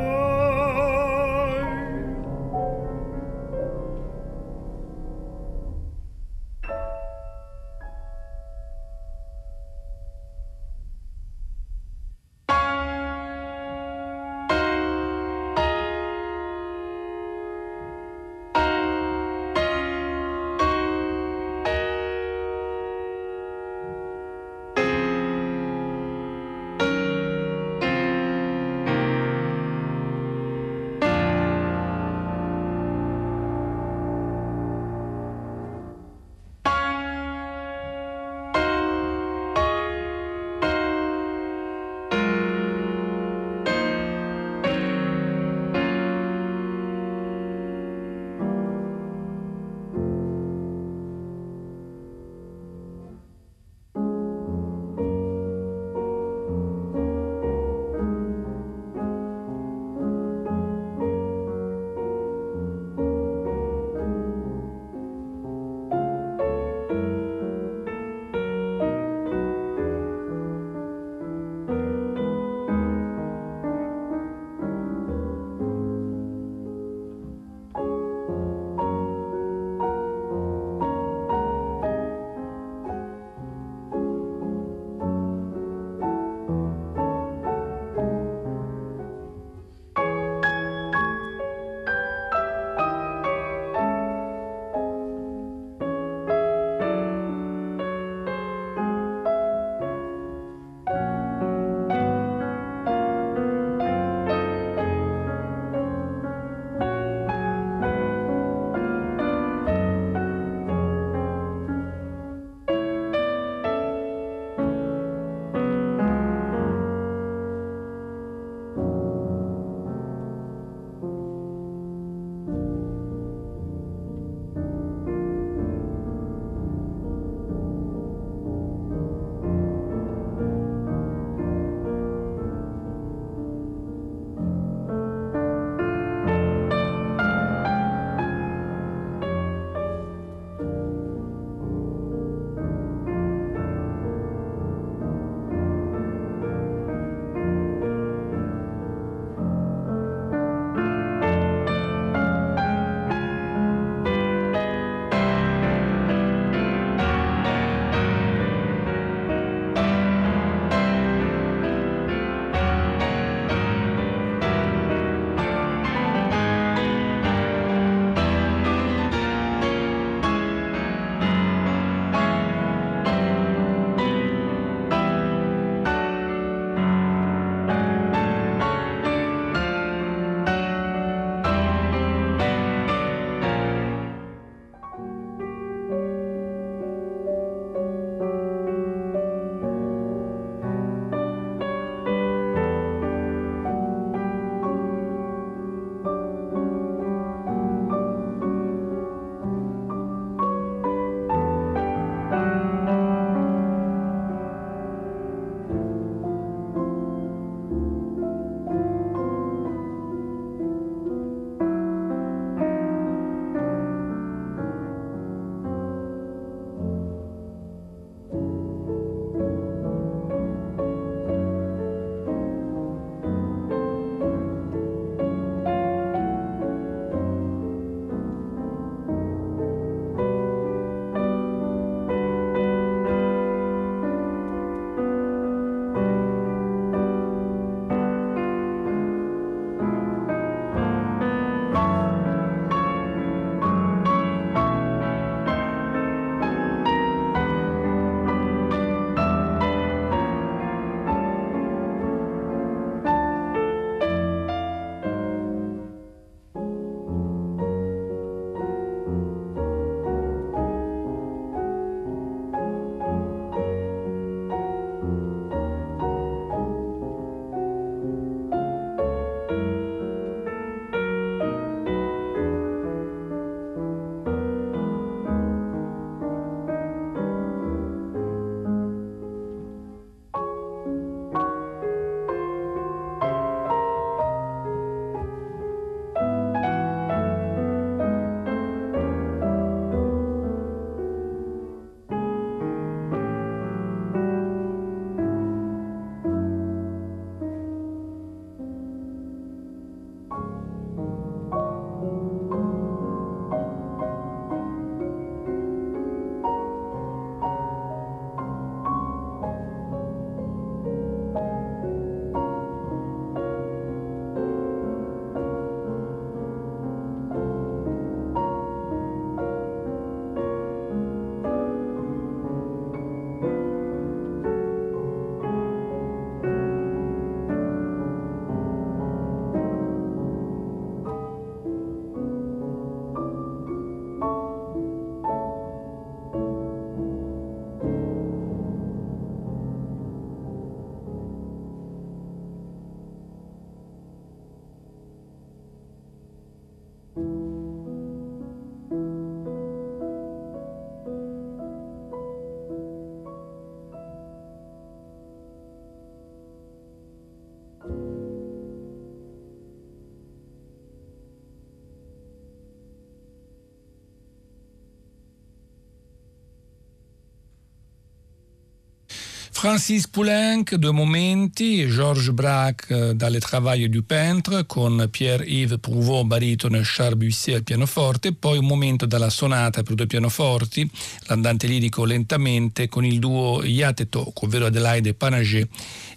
Francis 369.64 370.06
Poulenc, 370.08 370.74
due 370.74 370.92
momenti, 370.92 371.86
Georges 371.88 372.32
Braque 372.32 373.08
eh, 373.08 373.14
dalle 373.14 373.40
Travaille 373.40 373.88
du 373.88 374.04
Peintre 374.04 374.66
con 374.66 375.08
Pierre-Yves 375.10 375.78
Prouveau, 375.80 376.22
baritono 376.24 376.76
e 376.76 376.82
Charles 376.84 377.16
Bussier 377.16 377.56
al 377.56 377.62
pianoforte, 377.62 378.34
poi 378.34 378.58
un 378.58 378.66
momento 378.66 379.06
dalla 379.06 379.30
sonata 379.30 379.82
per 379.82 379.94
due 379.94 380.06
pianoforti, 380.06 380.86
l'andante 381.28 381.66
lirico 381.66 382.04
lentamente 382.04 382.90
con 382.90 383.06
il 383.06 383.18
duo 383.18 383.64
Yate 383.64 384.10
Toko, 384.10 384.44
ovvero 384.44 384.66
Adelaide 384.66 385.14
Panaget 385.14 385.70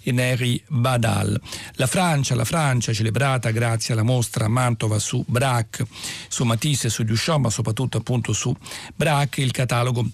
e 0.04 0.12
Neri 0.12 0.62
Badal. 0.68 1.40
La 1.76 1.88
Francia, 1.88 2.36
la 2.36 2.46
Francia 2.46 2.94
celebrata 2.94 3.52
grazie 3.52 3.94
alla 3.94 4.04
mostra 4.04 4.46
a 4.46 4.50
Mantova 4.50 5.00
su 5.00 5.24
Braque, 5.28 5.86
su 6.28 6.44
Matisse, 6.46 6.90
su 6.90 7.04
Duchamp, 7.04 7.46
ma 7.46 7.50
soprattutto 7.50 7.98
appunto 7.98 8.32
su 8.32 8.56
Braque, 8.96 9.44
il 9.44 9.52
catalogo 9.52 10.06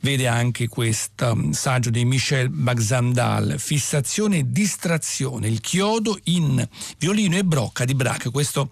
vede 0.00 0.26
anche 0.26 0.68
questo 0.68 1.34
mm, 1.34 1.50
saggio 1.50 1.90
di 1.90 2.04
Michel 2.04 2.50
Baxandal, 2.74 3.54
Fissazione 3.58 4.38
e 4.38 4.50
distrazione, 4.50 5.46
il 5.46 5.60
chiodo 5.60 6.18
in 6.24 6.66
violino 6.98 7.36
e 7.36 7.44
brocca 7.44 7.84
di 7.84 7.94
Braque, 7.94 8.30
questo 8.30 8.68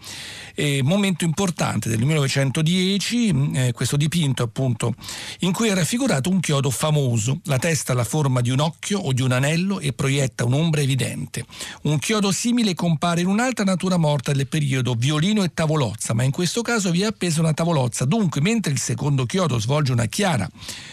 è 0.55 0.83
momento 0.83 1.25
importante 1.25 1.88
del 1.88 2.01
1910, 2.01 3.33
mm, 3.33 3.55
eh, 3.55 3.73
questo 3.73 3.97
dipinto 3.97 4.43
appunto 4.43 4.95
in 5.41 5.53
cui 5.53 5.69
è 5.69 5.75
raffigurato 5.75 6.31
un 6.31 6.41
chiodo 6.41 6.71
famoso, 6.71 7.41
la 7.45 7.59
testa 7.59 7.93
ha 7.93 7.95
la 7.95 8.05
forma 8.05 8.41
di 8.41 8.51
un 8.51 8.61
occhio 8.61 8.99
o 8.99 9.12
di 9.12 9.23
un 9.23 9.31
anello 9.31 9.79
e 9.79 9.93
proietta 9.93 10.45
un'ombra 10.45 10.81
evidente. 10.81 11.45
Un 11.83 11.99
chiodo 11.99 12.33
simile 12.33 12.75
compare 12.75 13.21
in 13.21 13.29
un'altra 13.29 13.65
natura 13.65 13.97
morta 13.97 14.33
del 14.33 14.49
periodo, 14.49 14.95
violino 14.95 15.45
e 15.45 15.55
tavolozza, 15.55 16.12
ma 16.12 16.25
in 16.25 16.33
questo 16.33 16.62
caso 16.62 16.91
vi 16.91 17.03
è 17.03 17.07
appesa 17.07 17.41
una 17.41 17.55
tavolozza, 17.55 18.05
dunque 18.05 18.41
mentre 18.41 18.73
il 18.73 18.79
secondo 18.79 19.27
chiodo 19.27 19.59
svolge 19.59 19.93
una 19.93 20.07
chiara 20.07 20.49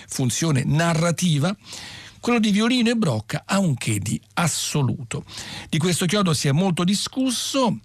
funzione 0.08 0.64
narrativa, 0.64 1.56
quello 2.20 2.40
di 2.40 2.52
violino 2.52 2.90
e 2.90 2.96
brocca 2.96 3.44
ha 3.46 3.60
un 3.60 3.76
che 3.76 4.00
di 4.00 4.20
assoluto. 4.34 5.24
Di 5.70 5.78
questo 5.78 6.06
chiodo 6.06 6.34
si 6.34 6.48
è 6.48 6.52
molto 6.52 6.84
discusso, 6.84 7.80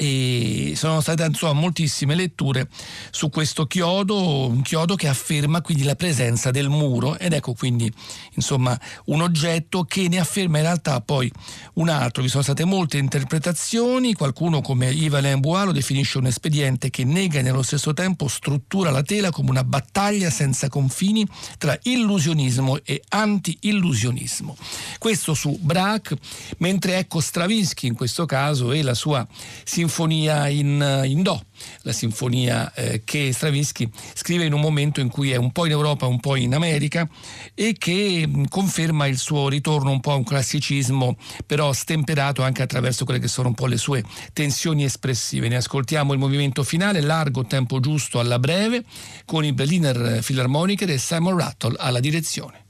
e 0.00 0.74
sono 0.76 1.00
state 1.00 1.24
insomma, 1.24 1.54
moltissime 1.54 2.14
letture 2.14 2.68
su 3.10 3.30
questo 3.30 3.66
chiodo, 3.66 4.46
un 4.46 4.62
chiodo 4.62 4.94
che 4.94 5.08
afferma 5.08 5.60
quindi 5.60 5.82
la 5.82 5.96
presenza 5.96 6.52
del 6.52 6.68
muro 6.68 7.18
ed 7.18 7.32
ecco 7.32 7.52
quindi 7.52 7.92
insomma 8.34 8.78
un 9.06 9.22
oggetto 9.22 9.82
che 9.82 10.06
ne 10.06 10.20
afferma 10.20 10.58
in 10.58 10.64
realtà 10.64 11.00
poi 11.00 11.30
un 11.74 11.88
altro. 11.88 12.22
Vi 12.22 12.28
sono 12.28 12.44
state 12.44 12.64
molte 12.64 12.98
interpretazioni, 12.98 14.14
qualcuno 14.14 14.60
come 14.60 14.88
Yves 14.90 15.18
Alain 15.18 15.40
Bois 15.40 15.64
lo 15.64 15.72
definisce 15.72 16.18
un 16.18 16.26
espediente 16.26 16.90
che 16.90 17.02
nega 17.02 17.40
e 17.40 17.42
nello 17.42 17.62
stesso 17.62 17.92
tempo 17.92 18.28
struttura 18.28 18.90
la 18.90 19.02
tela 19.02 19.30
come 19.30 19.50
una 19.50 19.64
battaglia 19.64 20.30
senza 20.30 20.68
confini 20.68 21.26
tra 21.58 21.76
illusionismo 21.82 22.78
e 22.84 23.02
anti-illusionismo. 23.08 24.56
Questo 24.98 25.34
su 25.34 25.58
Braque, 25.60 26.18
mentre 26.58 26.98
ecco 26.98 27.20
Stravinsky 27.20 27.88
in 27.88 27.94
questo 27.96 28.26
caso 28.26 28.70
e 28.70 28.82
la 28.82 28.94
sua 28.94 29.26
sinfonia 29.64 29.86
sinfonia 29.88 30.48
in, 30.48 31.02
in 31.06 31.22
Do, 31.22 31.42
la 31.82 31.92
sinfonia 31.92 32.72
eh, 32.74 33.02
che 33.04 33.32
Stravinsky 33.32 33.88
scrive 34.12 34.44
in 34.44 34.52
un 34.52 34.60
momento 34.60 35.00
in 35.00 35.08
cui 35.08 35.30
è 35.32 35.36
un 35.36 35.50
po' 35.50 35.64
in 35.64 35.72
Europa, 35.72 36.04
un 36.06 36.20
po' 36.20 36.36
in 36.36 36.54
America 36.54 37.08
e 37.54 37.74
che 37.78 38.26
mh, 38.26 38.48
conferma 38.48 39.06
il 39.06 39.16
suo 39.16 39.48
ritorno 39.48 39.90
un 39.90 40.00
po' 40.00 40.12
a 40.12 40.16
un 40.16 40.24
classicismo, 40.24 41.16
però 41.46 41.72
stemperato 41.72 42.42
anche 42.42 42.62
attraverso 42.62 43.06
quelle 43.06 43.18
che 43.18 43.28
sono 43.28 43.48
un 43.48 43.54
po' 43.54 43.66
le 43.66 43.78
sue 43.78 44.04
tensioni 44.34 44.84
espressive. 44.84 45.48
Ne 45.48 45.56
ascoltiamo 45.56 46.12
il 46.12 46.18
movimento 46.18 46.62
finale, 46.62 47.00
largo 47.00 47.46
tempo 47.46 47.80
giusto 47.80 48.20
alla 48.20 48.38
breve, 48.38 48.84
con 49.24 49.44
i 49.44 49.52
Berliner 49.54 50.20
Philharmoniker 50.22 50.90
e 50.90 50.98
Simon 50.98 51.38
Rattle 51.38 51.76
alla 51.78 52.00
direzione. 52.00 52.67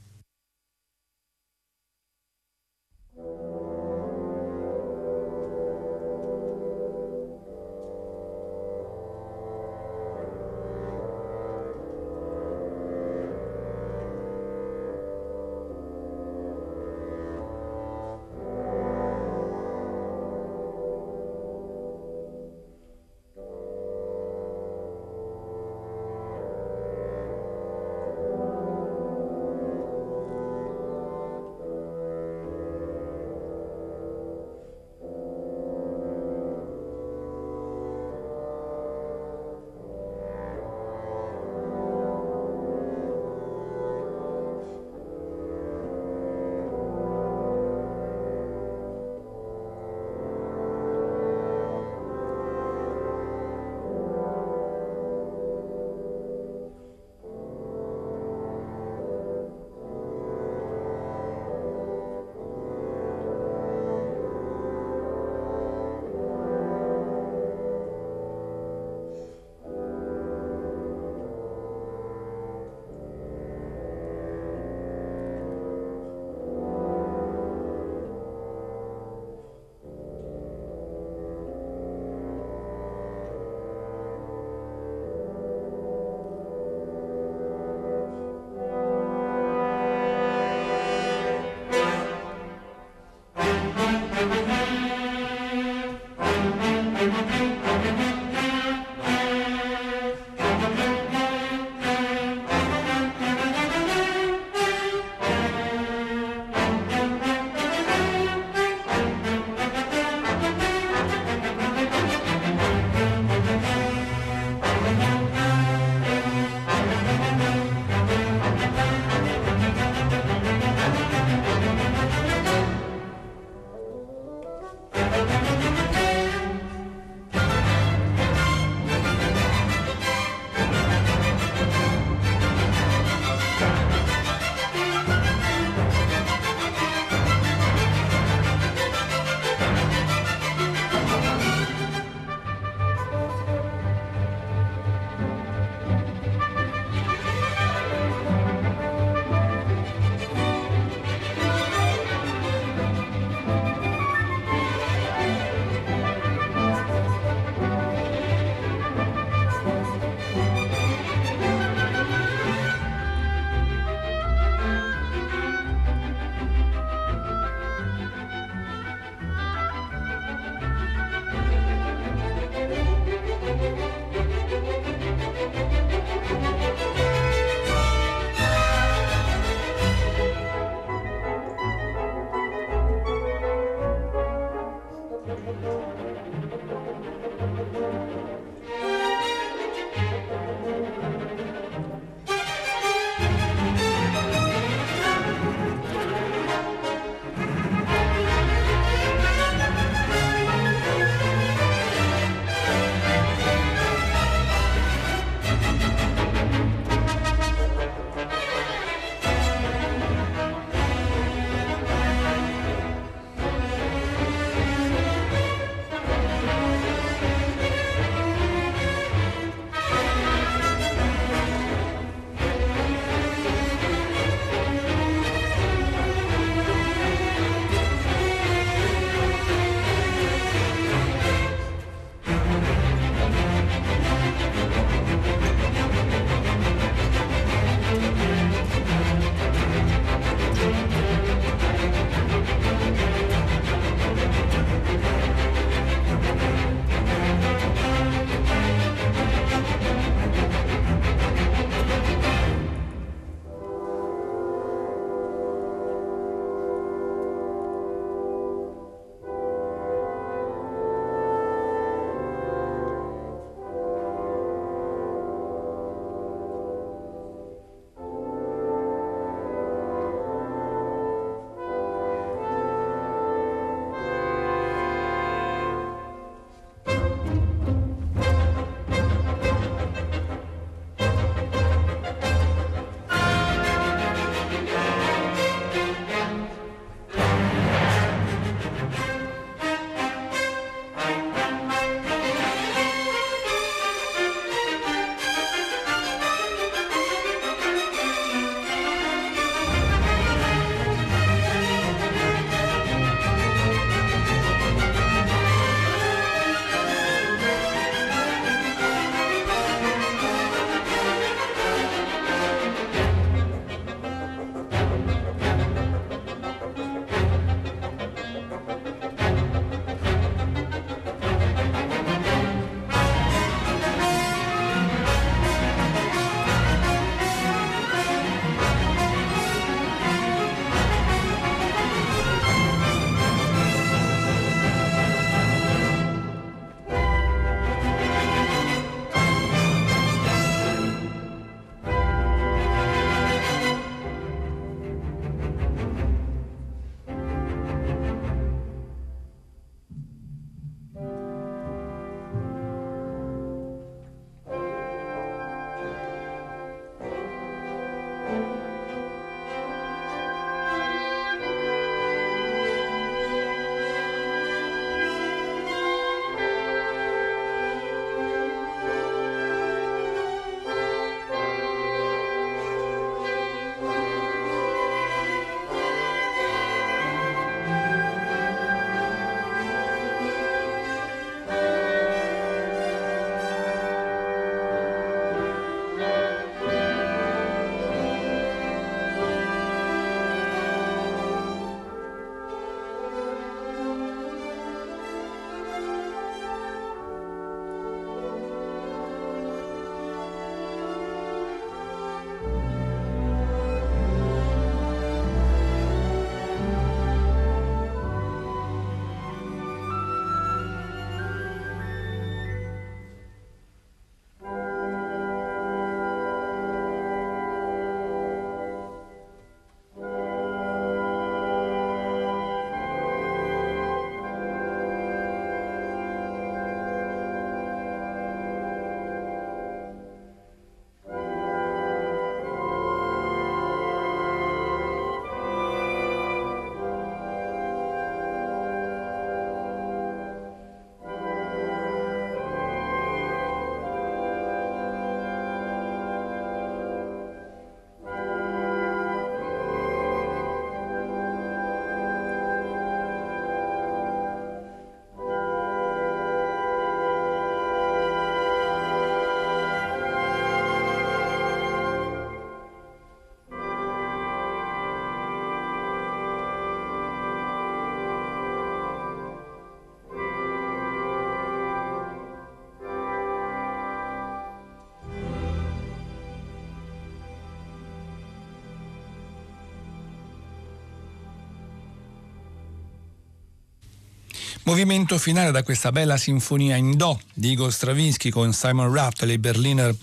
Movimento 484.69 485.17
finale 485.17 485.49
da 485.49 485.63
questa 485.63 485.91
bella 485.91 486.15
sinfonia 486.15 486.75
in 486.75 486.95
Do 486.95 487.19
di 487.33 487.53
Igor 487.53 487.73
Stravinsky 487.73 488.29
con 488.29 488.53
Simon 488.53 488.95
e 489.19 489.25
le 489.25 489.39
Berliner 489.39 489.95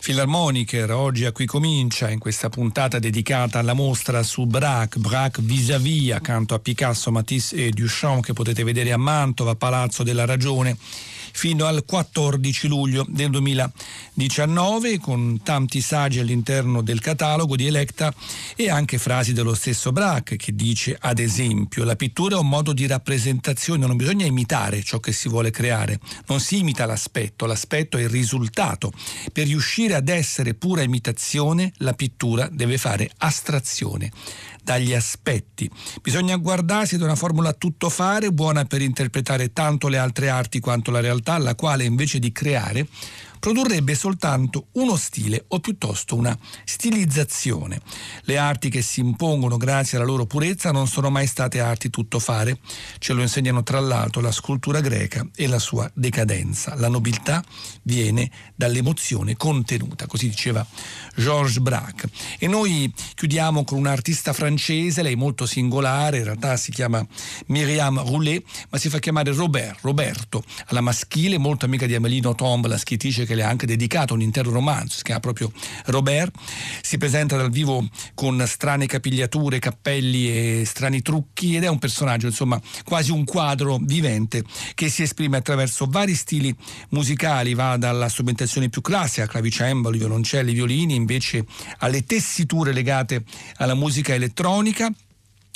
Philharmoniker. 0.00 0.92
Oggi 0.92 1.26
a 1.26 1.32
qui 1.32 1.44
comincia 1.44 2.08
in 2.08 2.18
questa 2.18 2.48
puntata 2.48 2.98
dedicata 2.98 3.58
alla 3.58 3.74
mostra 3.74 4.22
su 4.22 4.46
Braque, 4.46 4.98
Braque 4.98 5.42
vis-à-vis 5.42 6.12
accanto 6.12 6.54
a 6.54 6.58
Picasso, 6.58 7.10
Matisse 7.10 7.66
e 7.66 7.70
Duchamp 7.70 8.24
che 8.24 8.32
potete 8.32 8.64
vedere 8.64 8.92
a 8.92 8.96
Mantova, 8.96 9.56
Palazzo 9.56 10.02
della 10.02 10.24
Ragione 10.24 10.74
fino 11.34 11.66
al 11.66 11.84
14 11.84 12.68
luglio 12.68 13.04
del 13.08 13.28
2019 13.30 14.98
con 15.00 15.40
tanti 15.42 15.80
saggi 15.80 16.20
all'interno 16.20 16.80
del 16.80 17.00
catalogo 17.00 17.56
di 17.56 17.66
Electa 17.66 18.14
e 18.54 18.70
anche 18.70 18.98
frasi 18.98 19.32
dello 19.32 19.54
stesso 19.54 19.90
Braque 19.90 20.36
che 20.36 20.54
dice 20.54 20.96
ad 20.98 21.18
esempio 21.18 21.82
la 21.82 21.96
pittura 21.96 22.36
è 22.36 22.38
un 22.38 22.48
modo 22.48 22.72
di 22.72 22.86
rappresentazione, 22.86 23.84
non 23.84 23.96
bisogna 23.96 24.24
imitare 24.24 24.82
ciò 24.82 25.00
che 25.00 25.12
si 25.12 25.28
vuole 25.28 25.50
creare, 25.50 25.98
non 26.26 26.38
si 26.38 26.58
imita 26.58 26.86
l'aspetto, 26.86 27.46
l'aspetto 27.46 27.98
è 27.98 28.02
il 28.02 28.08
risultato. 28.08 28.92
Per 29.32 29.46
riuscire 29.46 29.94
ad 29.94 30.08
essere 30.08 30.54
pura 30.54 30.82
imitazione 30.82 31.72
la 31.78 31.94
pittura 31.94 32.48
deve 32.50 32.78
fare 32.78 33.10
astrazione 33.18 34.12
dagli 34.64 34.94
aspetti. 34.94 35.70
Bisogna 36.02 36.36
guardarsi 36.36 36.96
da 36.96 37.04
una 37.04 37.14
formula 37.14 37.52
tutto 37.52 37.90
fare, 37.90 38.32
buona 38.32 38.64
per 38.64 38.80
interpretare 38.80 39.52
tanto 39.52 39.88
le 39.88 39.98
altre 39.98 40.30
arti 40.30 40.58
quanto 40.58 40.90
la 40.90 41.00
realtà, 41.00 41.23
la 41.38 41.54
quale 41.54 41.84
invece 41.84 42.18
di 42.18 42.30
creare 42.32 42.86
produrrebbe 43.44 43.94
soltanto 43.94 44.68
uno 44.72 44.96
stile 44.96 45.44
o 45.48 45.60
piuttosto 45.60 46.16
una 46.16 46.34
stilizzazione. 46.64 47.78
Le 48.22 48.38
arti 48.38 48.70
che 48.70 48.80
si 48.80 49.00
impongono 49.00 49.58
grazie 49.58 49.98
alla 49.98 50.06
loro 50.06 50.24
purezza 50.24 50.72
non 50.72 50.86
sono 50.86 51.10
mai 51.10 51.26
state 51.26 51.60
arti 51.60 51.90
tutto 51.90 52.18
fare, 52.20 52.58
ce 52.96 53.12
lo 53.12 53.20
insegnano 53.20 53.62
tra 53.62 53.80
l'altro 53.80 54.22
la 54.22 54.32
scultura 54.32 54.80
greca 54.80 55.28
e 55.36 55.46
la 55.46 55.58
sua 55.58 55.90
decadenza. 55.92 56.74
La 56.76 56.88
nobiltà 56.88 57.44
viene 57.82 58.30
dall'emozione 58.54 59.36
contenuta, 59.36 60.06
così 60.06 60.30
diceva 60.30 60.66
Georges 61.14 61.58
Braque. 61.58 62.08
E 62.38 62.46
noi 62.46 62.90
chiudiamo 63.14 63.62
con 63.64 63.76
un'artista 63.76 64.32
francese, 64.32 65.02
lei 65.02 65.16
molto 65.16 65.44
singolare, 65.44 66.16
in 66.16 66.24
realtà 66.24 66.56
si 66.56 66.70
chiama 66.70 67.06
Myriam 67.48 68.02
Roulet, 68.06 68.42
ma 68.70 68.78
si 68.78 68.88
fa 68.88 69.00
chiamare 69.00 69.34
Robert, 69.34 69.80
Roberto, 69.82 70.42
alla 70.68 70.80
maschile, 70.80 71.36
molto 71.36 71.66
amica 71.66 71.84
di 71.84 71.94
Amelino 71.94 72.34
Tombe, 72.34 72.68
la 72.68 72.78
scrittrice 72.78 73.26
che 73.26 73.33
che 73.34 73.36
le 73.36 73.42
ha 73.42 73.48
anche 73.48 73.66
dedicato 73.66 74.14
un 74.14 74.22
intero 74.22 74.50
romanzo, 74.50 74.96
si 74.96 75.02
chiama 75.02 75.20
proprio 75.20 75.52
Robert, 75.86 76.34
si 76.80 76.96
presenta 76.96 77.36
dal 77.36 77.50
vivo 77.50 77.86
con 78.14 78.42
strane 78.46 78.86
capigliature, 78.86 79.58
cappelli 79.58 80.28
e 80.28 80.62
strani 80.64 81.02
trucchi 81.02 81.56
ed 81.56 81.64
è 81.64 81.68
un 81.68 81.78
personaggio, 81.78 82.26
insomma, 82.26 82.60
quasi 82.84 83.10
un 83.10 83.24
quadro 83.24 83.78
vivente 83.80 84.44
che 84.74 84.88
si 84.88 85.02
esprime 85.02 85.36
attraverso 85.36 85.86
vari 85.88 86.14
stili 86.14 86.54
musicali, 86.90 87.54
va 87.54 87.76
dalla 87.76 88.08
strumentazione 88.08 88.68
più 88.68 88.80
classica, 88.80 89.26
clavicembali, 89.26 89.98
violoncelli, 89.98 90.52
violini, 90.52 90.94
invece 90.94 91.44
alle 91.78 92.04
tessiture 92.04 92.72
legate 92.72 93.24
alla 93.56 93.74
musica 93.74 94.14
elettronica 94.14 94.92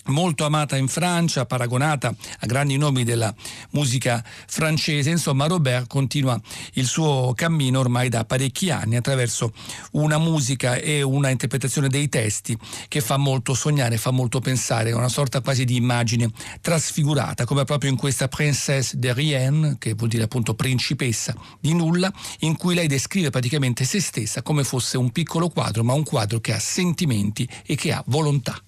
molto 0.08 0.44
amata 0.44 0.76
in 0.76 0.88
Francia, 0.88 1.46
paragonata 1.46 2.14
a 2.40 2.46
grandi 2.46 2.76
nomi 2.76 3.04
della 3.04 3.34
musica 3.70 4.24
francese. 4.46 5.10
Insomma, 5.10 5.46
Robert 5.46 5.86
continua 5.86 6.40
il 6.74 6.86
suo 6.86 7.32
cammino 7.34 7.80
ormai 7.80 8.08
da 8.08 8.24
parecchi 8.24 8.70
anni 8.70 8.96
attraverso 8.96 9.52
una 9.92 10.18
musica 10.18 10.76
e 10.76 11.02
una 11.02 11.30
interpretazione 11.30 11.88
dei 11.88 12.08
testi 12.08 12.56
che 12.88 13.00
fa 13.00 13.16
molto 13.16 13.54
sognare, 13.54 13.96
fa 13.96 14.10
molto 14.10 14.40
pensare, 14.40 14.92
una 14.92 15.08
sorta 15.08 15.40
quasi 15.40 15.64
di 15.64 15.76
immagine 15.76 16.30
trasfigurata, 16.60 17.44
come 17.44 17.64
proprio 17.64 17.90
in 17.90 17.96
questa 17.96 18.28
Princesse 18.28 18.98
de 18.98 19.12
Rien, 19.12 19.76
che 19.78 19.94
vuol 19.94 20.08
dire 20.08 20.24
appunto 20.24 20.54
principessa 20.54 21.34
di 21.60 21.74
nulla, 21.74 22.12
in 22.40 22.56
cui 22.56 22.74
lei 22.74 22.86
descrive 22.86 23.30
praticamente 23.30 23.84
se 23.84 24.00
stessa 24.00 24.42
come 24.42 24.64
fosse 24.64 24.96
un 24.96 25.10
piccolo 25.10 25.48
quadro, 25.48 25.84
ma 25.84 25.92
un 25.92 26.04
quadro 26.04 26.40
che 26.40 26.52
ha 26.52 26.58
sentimenti 26.58 27.48
e 27.64 27.74
che 27.74 27.92
ha 27.92 28.02
volontà. 28.06 28.60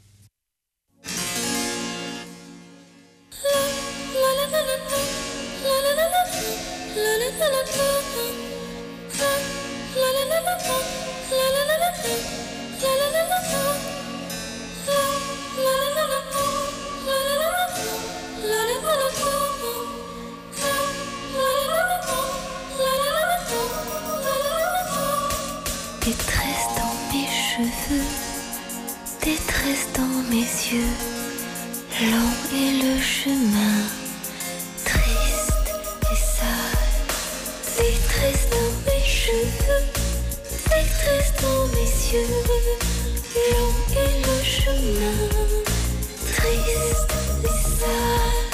Mes 30.30 30.36
yeux, 30.36 30.94
long 32.02 32.32
est 32.54 32.82
le 32.84 33.00
chemin, 33.00 33.76
triste 34.84 35.70
et 36.12 36.16
sale, 36.16 36.94
détresse 37.76 38.48
dans 38.50 38.72
mes 38.86 39.04
cheveux, 39.04 39.84
détresse 40.68 41.32
dans 41.42 41.66
mes 41.74 41.90
yeux, 42.12 42.28
long 43.50 43.74
est 43.96 44.18
le 44.26 44.44
chemin, 44.44 45.18
triste 46.36 47.12
et 47.42 47.80
sale. 47.80 48.49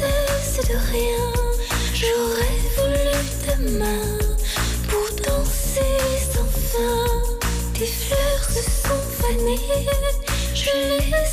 De 0.00 0.76
rien, 0.92 1.32
j'aurais 1.94 2.60
voulu 2.76 3.16
ta 3.46 3.56
main 3.78 4.18
pour 4.88 5.06
danser 5.24 5.98
sans 6.32 6.44
fin. 6.44 7.06
Tes 7.74 7.86
fleurs 7.86 8.44
se 8.44 8.62
sont 8.62 9.04
fanées, 9.20 9.58
je 10.54 10.70
les 10.88 11.23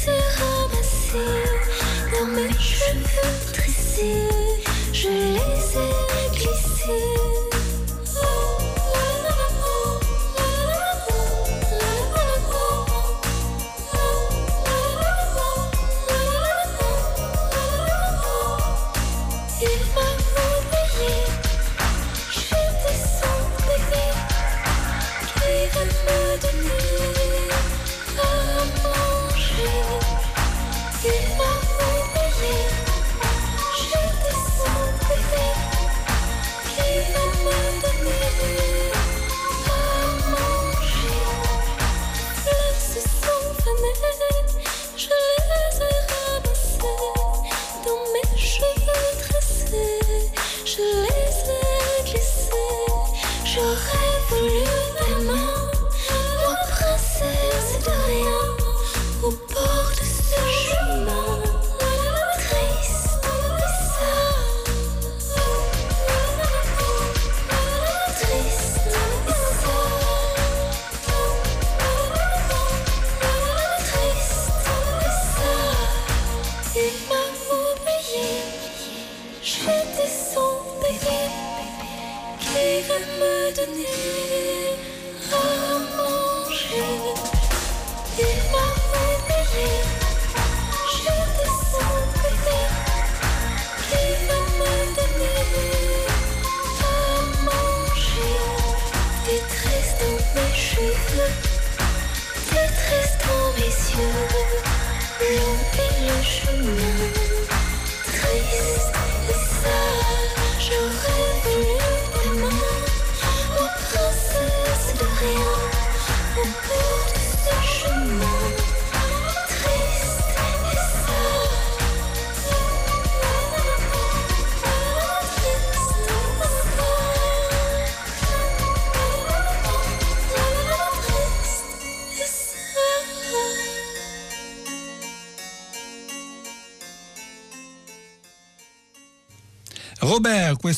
Madonna. 82.99 84.20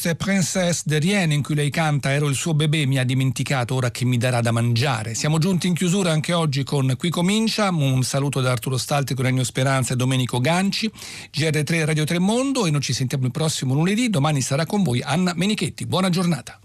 È 0.10 0.16
Princess 0.16 0.84
de 0.86 1.00
Rien 1.00 1.32
in 1.32 1.44
cui 1.44 1.56
lei 1.56 1.70
canta 1.70 2.12
Ero 2.12 2.28
il 2.28 2.36
suo 2.36 2.54
bebè, 2.54 2.86
mi 2.86 2.98
ha 2.98 3.04
dimenticato 3.04 3.76
ora 3.76 3.92
che 3.92 4.06
mi 4.06 4.18
darà 4.18 4.42
da 4.42 4.52
mangiare. 4.52 5.14
Siamo 5.14 5.38
giunti 5.38 5.68
in 5.68 5.74
chiusura 5.74 6.12
anche 6.12 6.34
oggi 6.34 6.64
con 6.64 6.96
Qui 6.98 7.10
comincia, 7.10 7.70
un 7.70 8.04
saluto 8.04 8.42
da 8.42 8.52
Arturo 8.52 8.78
Stalti 8.78 9.14
con 9.14 9.26
Ennio 9.26 9.44
Speranza 9.44 9.94
e 9.94 9.96
Domenico 9.96 10.40
Ganci, 10.40 10.92
GR3 11.32 11.86
Radio 11.86 12.04
3 12.04 12.20
Mondo 12.20 12.66
e 12.66 12.72
noi 12.72 12.82
ci 12.82 12.94
sentiamo 12.94 13.26
il 13.26 13.32
prossimo 13.32 13.74
lunedì, 13.74 14.10
domani 14.10 14.42
sarà 14.42 14.66
con 14.66 14.84
voi 14.84 15.02
Anna 15.02 15.34
Menichetti. 15.36 15.86
Buona 15.86 16.10
giornata. 16.10 16.64